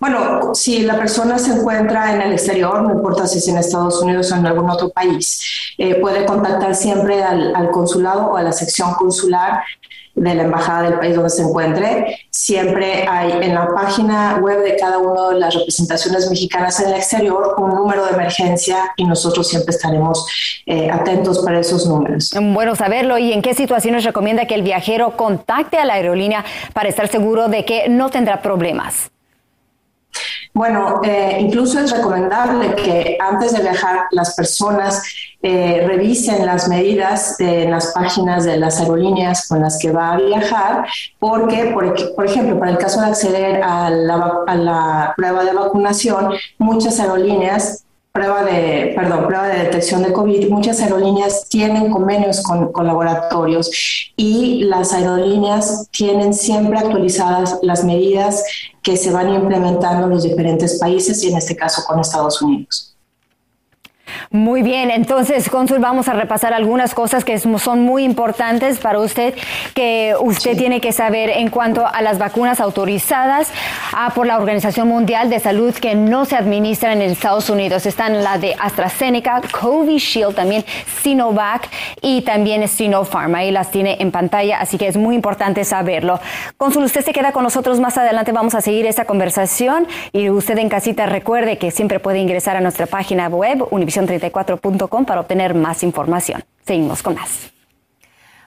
Bueno, 0.00 0.54
si 0.54 0.82
la 0.82 0.96
persona 0.96 1.38
se 1.38 1.52
encuentra 1.52 2.14
en 2.14 2.22
el 2.22 2.32
exterior, 2.32 2.82
no 2.82 2.92
importa 2.92 3.26
si 3.26 3.38
es 3.38 3.48
en 3.48 3.58
Estados 3.58 4.02
Unidos 4.02 4.32
o 4.32 4.36
en 4.36 4.46
algún 4.46 4.68
otro 4.68 4.90
país, 4.90 5.74
eh, 5.78 5.94
puede 5.96 6.24
contactar 6.26 6.74
siempre 6.74 7.22
al, 7.22 7.70
consulado 7.70 8.26
o 8.26 8.36
a 8.36 8.42
la 8.42 8.52
sección 8.52 8.94
consular 8.94 9.62
de 10.14 10.34
la 10.34 10.42
embajada 10.42 10.90
del 10.90 10.98
país 10.98 11.14
donde 11.14 11.30
se 11.30 11.42
encuentre. 11.42 12.18
Siempre 12.30 13.06
hay 13.08 13.32
en 13.32 13.54
la 13.54 13.68
página 13.68 14.38
web 14.40 14.62
de 14.62 14.76
cada 14.76 14.98
una 14.98 15.30
de 15.30 15.40
las 15.40 15.54
representaciones 15.54 16.28
mexicanas 16.28 16.80
en 16.80 16.88
el 16.88 16.94
exterior 16.94 17.54
un 17.58 17.70
número 17.74 18.04
de 18.04 18.12
emergencia 18.12 18.92
y 18.96 19.04
nosotros 19.04 19.48
siempre 19.48 19.74
estaremos 19.74 20.26
eh, 20.66 20.90
atentos 20.90 21.40
para 21.40 21.60
esos 21.60 21.86
números. 21.86 22.30
Bueno 22.40 22.76
saberlo. 22.76 23.18
¿Y 23.18 23.32
en 23.32 23.42
qué 23.42 23.54
situaciones 23.54 24.04
recomienda 24.04 24.46
que 24.46 24.54
el 24.54 24.62
viajero 24.62 25.16
contacte 25.16 25.78
a 25.78 25.84
la 25.84 25.94
aerolínea 25.94 26.44
para 26.72 26.88
estar 26.88 27.08
seguro 27.08 27.48
de 27.48 27.64
que 27.64 27.88
no 27.88 28.10
tendrá 28.10 28.42
problemas? 28.42 29.10
Bueno, 30.54 31.00
eh, 31.02 31.38
incluso 31.40 31.80
es 31.80 31.90
recomendable 31.90 32.74
que 32.74 33.16
antes 33.18 33.52
de 33.52 33.62
viajar 33.62 34.06
las 34.10 34.34
personas 34.34 35.02
eh, 35.42 35.84
revisen 35.86 36.44
las 36.44 36.68
medidas 36.68 37.40
en 37.40 37.70
las 37.70 37.92
páginas 37.92 38.44
de 38.44 38.58
las 38.58 38.78
aerolíneas 38.78 39.48
con 39.48 39.62
las 39.62 39.78
que 39.78 39.90
va 39.90 40.12
a 40.12 40.16
viajar, 40.18 40.86
porque, 41.18 41.70
por, 41.72 42.14
por 42.14 42.26
ejemplo, 42.26 42.58
para 42.58 42.72
el 42.72 42.78
caso 42.78 43.00
de 43.00 43.06
acceder 43.06 43.62
a 43.62 43.88
la, 43.88 44.32
a 44.46 44.54
la 44.54 45.14
prueba 45.16 45.42
de 45.42 45.54
vacunación, 45.54 46.34
muchas 46.58 47.00
aerolíneas 47.00 47.84
prueba 48.12 48.44
de, 48.44 48.92
perdón, 48.94 49.26
prueba 49.26 49.48
de 49.48 49.64
detección 49.64 50.02
de 50.02 50.12
COVID, 50.12 50.50
muchas 50.50 50.80
aerolíneas 50.80 51.48
tienen 51.48 51.90
convenios 51.90 52.42
con, 52.42 52.70
con, 52.70 52.86
laboratorios 52.86 53.70
y 54.16 54.64
las 54.64 54.92
aerolíneas 54.92 55.88
tienen 55.90 56.34
siempre 56.34 56.78
actualizadas 56.78 57.58
las 57.62 57.84
medidas 57.84 58.44
que 58.82 58.98
se 58.98 59.10
van 59.10 59.32
implementando 59.32 60.04
en 60.04 60.10
los 60.10 60.24
diferentes 60.24 60.78
países 60.78 61.24
y 61.24 61.28
en 61.30 61.38
este 61.38 61.56
caso 61.56 61.82
con 61.86 62.00
Estados 62.00 62.42
Unidos. 62.42 62.91
Muy 64.32 64.62
bien, 64.62 64.90
entonces, 64.90 65.50
Consul, 65.50 65.78
vamos 65.78 66.08
a 66.08 66.14
repasar 66.14 66.54
algunas 66.54 66.94
cosas 66.94 67.22
que 67.22 67.38
son 67.38 67.82
muy 67.82 68.02
importantes 68.02 68.78
para 68.78 68.98
usted, 68.98 69.34
que 69.74 70.14
usted 70.18 70.56
tiene 70.56 70.80
que 70.80 70.92
saber 70.92 71.28
en 71.28 71.50
cuanto 71.50 71.86
a 71.86 72.00
las 72.00 72.16
vacunas 72.16 72.58
autorizadas 72.58 73.52
ah, 73.92 74.10
por 74.14 74.26
la 74.26 74.38
Organización 74.38 74.88
Mundial 74.88 75.28
de 75.28 75.38
Salud 75.38 75.74
que 75.74 75.94
no 75.94 76.24
se 76.24 76.36
administran 76.36 77.02
en 77.02 77.10
Estados 77.10 77.50
Unidos. 77.50 77.84
Están 77.84 78.24
la 78.24 78.38
de 78.38 78.54
AstraZeneca, 78.58 79.42
Covishield, 79.52 80.34
también 80.34 80.64
Sinovac 81.02 81.68
y 82.00 82.22
también 82.22 82.66
Sinopharm. 82.66 83.34
Ahí 83.34 83.50
las 83.50 83.70
tiene 83.70 83.98
en 84.00 84.12
pantalla, 84.12 84.60
así 84.60 84.78
que 84.78 84.86
es 84.86 84.96
muy 84.96 85.14
importante 85.14 85.62
saberlo. 85.64 86.20
Consul, 86.56 86.84
usted 86.84 87.04
se 87.04 87.12
queda 87.12 87.32
con 87.32 87.42
nosotros 87.42 87.80
más 87.80 87.98
adelante. 87.98 88.32
Vamos 88.32 88.54
a 88.54 88.62
seguir 88.62 88.86
esta 88.86 89.04
conversación 89.04 89.86
y 90.10 90.30
usted 90.30 90.56
en 90.56 90.70
casita 90.70 91.04
recuerde 91.04 91.58
que 91.58 91.70
siempre 91.70 92.00
puede 92.00 92.18
ingresar 92.18 92.56
a 92.56 92.62
nuestra 92.62 92.86
página 92.86 93.28
web, 93.28 93.66
Univision 93.70 94.06
34.com 94.30 95.04
para 95.04 95.20
obtener 95.20 95.54
más 95.54 95.82
información. 95.82 96.44
Seguimos 96.64 97.02
con 97.02 97.14
más. 97.14 97.52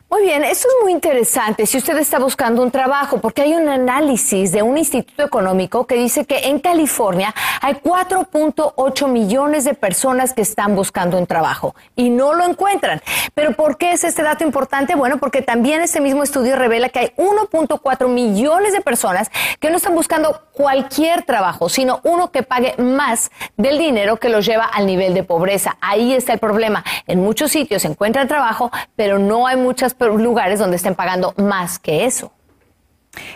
Muy 0.08 0.22
bien, 0.22 0.44
eso 0.44 0.68
es 0.68 0.84
muy 0.84 0.92
interesante 0.92 1.66
si 1.66 1.80
usted 1.80 1.98
está 1.98 2.20
buscando 2.20 2.62
un 2.62 2.70
trabajo, 2.70 3.20
porque 3.20 3.42
hay 3.42 3.56
un 3.56 3.68
análisis 3.68 4.52
de 4.52 4.62
un 4.62 4.78
instituto 4.78 5.24
económico 5.24 5.88
que 5.88 5.96
dice 5.96 6.26
que 6.26 6.48
en 6.48 6.60
California 6.60 7.34
hay 7.60 7.74
4.8 7.74 9.08
millones 9.08 9.66
de 9.66 9.74
personas 9.74 10.34
que 10.34 10.44
están 10.44 10.76
buscando 10.76 11.18
un 11.18 11.26
trabajo 11.26 11.74
y 11.96 12.12
no 12.12 12.36
lo 12.36 12.46
encuentran. 12.46 13.02
Pero 13.34 13.54
¿por 13.54 13.80
qué 13.80 13.94
es 13.94 14.04
este 14.04 14.22
dato 14.22 14.44
importante? 14.44 14.94
Bueno, 14.94 15.18
porque 15.18 15.42
también 15.42 15.82
este 15.82 16.00
mismo 16.02 16.22
estudio 16.22 16.56
revela 16.56 16.90
que 16.90 17.00
hay 17.00 17.12
1.4 17.18 18.08
millones 18.08 18.74
de 18.74 18.82
personas 18.82 19.32
que 19.60 19.72
no 19.72 19.78
están 19.78 19.96
buscando 19.96 20.40
cualquier 20.54 21.24
trabajo, 21.24 21.68
sino 21.68 22.00
uno 22.04 22.32
que 22.32 22.44
pague 22.44 22.76
más 22.78 23.32
del 23.58 23.80
dinero 23.80 24.18
que 24.18 24.30
los 24.30 24.46
lleva 24.46 24.66
al 24.66 24.86
nivel 24.86 25.16
de 25.16 25.24
pobreza. 25.24 25.78
Ahí 25.82 26.14
está 26.14 26.34
el 26.34 26.40
problema. 26.40 26.84
En 27.08 27.22
muchos 27.22 27.52
sitios 27.52 27.82
se 27.82 27.88
encuentra 27.88 28.28
trabajo, 28.28 28.72
pero 28.96 29.18
no 29.18 29.48
hay 29.48 29.58
muchas 29.58 29.95
lugares 30.00 30.60
donde 30.60 30.78
estén 30.78 30.96
pagando 30.96 31.34
más 31.38 31.80
que 31.80 32.06
eso. 32.06 32.32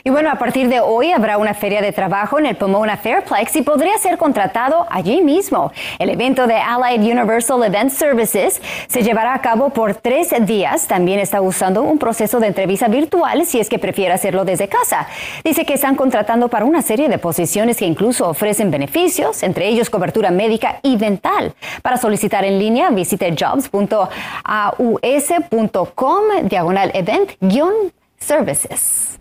Y 0.04 0.10
bueno, 0.10 0.32
a 0.32 0.36
partir 0.36 0.70
de 0.70 0.80
hoy 0.80 1.12
habrá 1.12 1.38
una 1.38 1.54
feria 1.54 1.82
de 1.82 1.92
trabajo 1.92 2.40
en 2.40 2.46
el 2.46 2.56
Pomona 2.56 2.98
Fairplex 2.98 3.56
y 3.56 3.62
podría 3.62 3.98
ser 3.98 4.18
contratado 4.18 4.88
allí 4.90 5.22
mismo. 5.22 5.72
El 6.00 6.10
evento 6.10 6.48
de 6.48 6.56
Allied 6.56 7.02
Universal 7.02 7.64
Event 7.64 7.92
Services 7.92 8.62
se 8.88 9.04
llevará 9.04 9.34
a 9.34 9.42
cabo 9.42 9.70
por 9.70 9.96
tres 9.96 10.34
días. 10.46 10.88
También 10.88 11.20
está 11.20 11.42
usando 11.42 11.84
un 11.84 12.00
proceso 12.00 12.40
de 12.40 12.48
entrevista 12.48 12.88
virtual 12.88 13.46
si 13.46 13.60
es 13.60 13.70
que 13.70 13.80
prefiere 13.80 14.14
hacerlo 14.14 14.46
desde 14.46 14.68
casa. 14.68 15.08
Dice 15.44 15.66
que 15.66 15.74
están 15.74 15.96
contratando 15.96 16.48
para 16.48 16.66
una 16.66 16.82
serie 16.82 17.10
de 17.10 17.18
posiciones 17.18 17.78
que 17.78 17.86
incluso 17.86 18.30
ofrecen 18.30 18.72
beneficios, 18.72 19.44
entre 19.44 19.68
ellos 19.68 19.90
cobertura 19.90 20.32
médica 20.32 20.80
y 20.84 20.98
dental. 20.98 21.54
Para 21.82 21.98
solicitar 21.98 22.46
en 22.46 22.60
línea, 22.60 22.90
visite 22.90 23.36
jobs.aus.com 23.36 26.24
diagonal 26.44 26.92
event-services. 26.94 29.20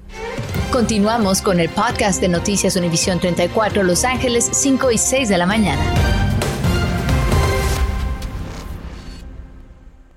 Continuamos 0.71 1.41
con 1.41 1.61
el 1.61 1.71
podcast 1.71 2.21
de 2.21 2.29
Noticias 2.29 2.77
Univisión 2.77 3.19
34 3.19 3.83
Los 3.83 4.05
Ángeles 4.05 4.51
5 4.53 4.91
y 4.91 4.99
6 4.99 5.29
de 5.31 5.39
la 5.39 5.47
mañana. 5.47 6.28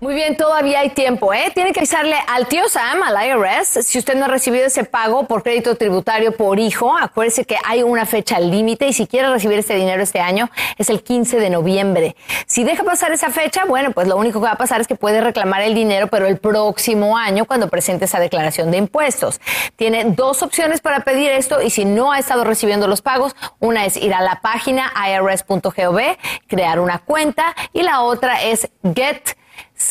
Muy 0.02 0.16
bien, 0.16 0.36
todavía 0.36 0.80
hay 0.80 0.90
tiempo, 0.90 1.32
¿eh? 1.32 1.52
Tiene 1.54 1.74
que 1.74 1.80
avisarle 1.80 2.16
al 2.28 2.48
tío 2.48 2.68
Sam, 2.68 3.04
al 3.04 3.24
IRS, 3.24 3.86
si 3.86 4.00
usted 4.00 4.16
no 4.16 4.26
ha 4.26 4.28
recibido 4.28 4.66
ese 4.66 4.84
pago 4.84 5.28
por 5.28 5.44
crédito 5.44 5.76
tributario 5.76 6.36
por 6.36 6.60
hijo. 6.60 6.98
Acuérdese 6.98 7.46
que 7.46 7.56
hay 7.64 7.84
una 7.84 8.08
fecha 8.08 8.40
límite 8.40 8.88
y 8.88 8.94
si 8.94 9.06
quiere 9.06 9.30
recibir 9.30 9.60
este 9.60 9.76
dinero 9.76 10.02
este 10.02 10.20
año 10.20 10.50
es 10.80 10.90
el 10.90 11.04
15 11.04 11.40
de 11.40 11.52
noviembre. 11.52 12.16
Si 12.48 12.64
deja 12.64 12.84
pasar 12.84 13.12
esa 13.12 13.30
fecha, 13.30 13.66
bueno, 13.66 13.92
pues 13.92 14.08
lo 14.08 14.18
único 14.18 14.40
que 14.40 14.46
va 14.46 14.54
a 14.54 14.58
pasar 14.58 14.82
es 14.82 14.88
que 14.88 14.96
puede 14.96 15.22
reclamar 15.22 15.62
el 15.62 15.76
dinero, 15.76 16.08
pero 16.08 16.26
el 16.26 16.40
próximo 16.40 17.16
año 17.16 17.46
cuando 17.46 17.70
presente 17.70 18.06
esa 18.06 18.20
declaración 18.20 18.72
de 18.72 18.78
impuestos. 18.78 19.40
Tiene 19.76 20.06
dos 20.06 20.42
opciones 20.42 20.82
para 20.82 21.02
pedir 21.02 21.30
esto 21.30 21.62
y 21.62 21.70
si 21.70 21.86
no 21.86 22.12
ha 22.12 22.18
estado 22.18 22.44
recibiendo 22.44 22.88
los 22.88 23.04
pagos, 23.04 23.36
una 23.60 23.86
es 23.86 23.98
ir 23.98 24.16
a 24.16 24.22
la 24.22 24.42
página 24.42 24.92
irs.gov, 25.16 26.00
crear 26.48 26.80
una 26.80 26.98
cuenta 26.98 27.56
y 27.72 27.84
la 27.84 28.02
otra 28.02 28.42
es 28.42 28.68
get 28.96 29.40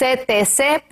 ctc.org. 0.00 0.90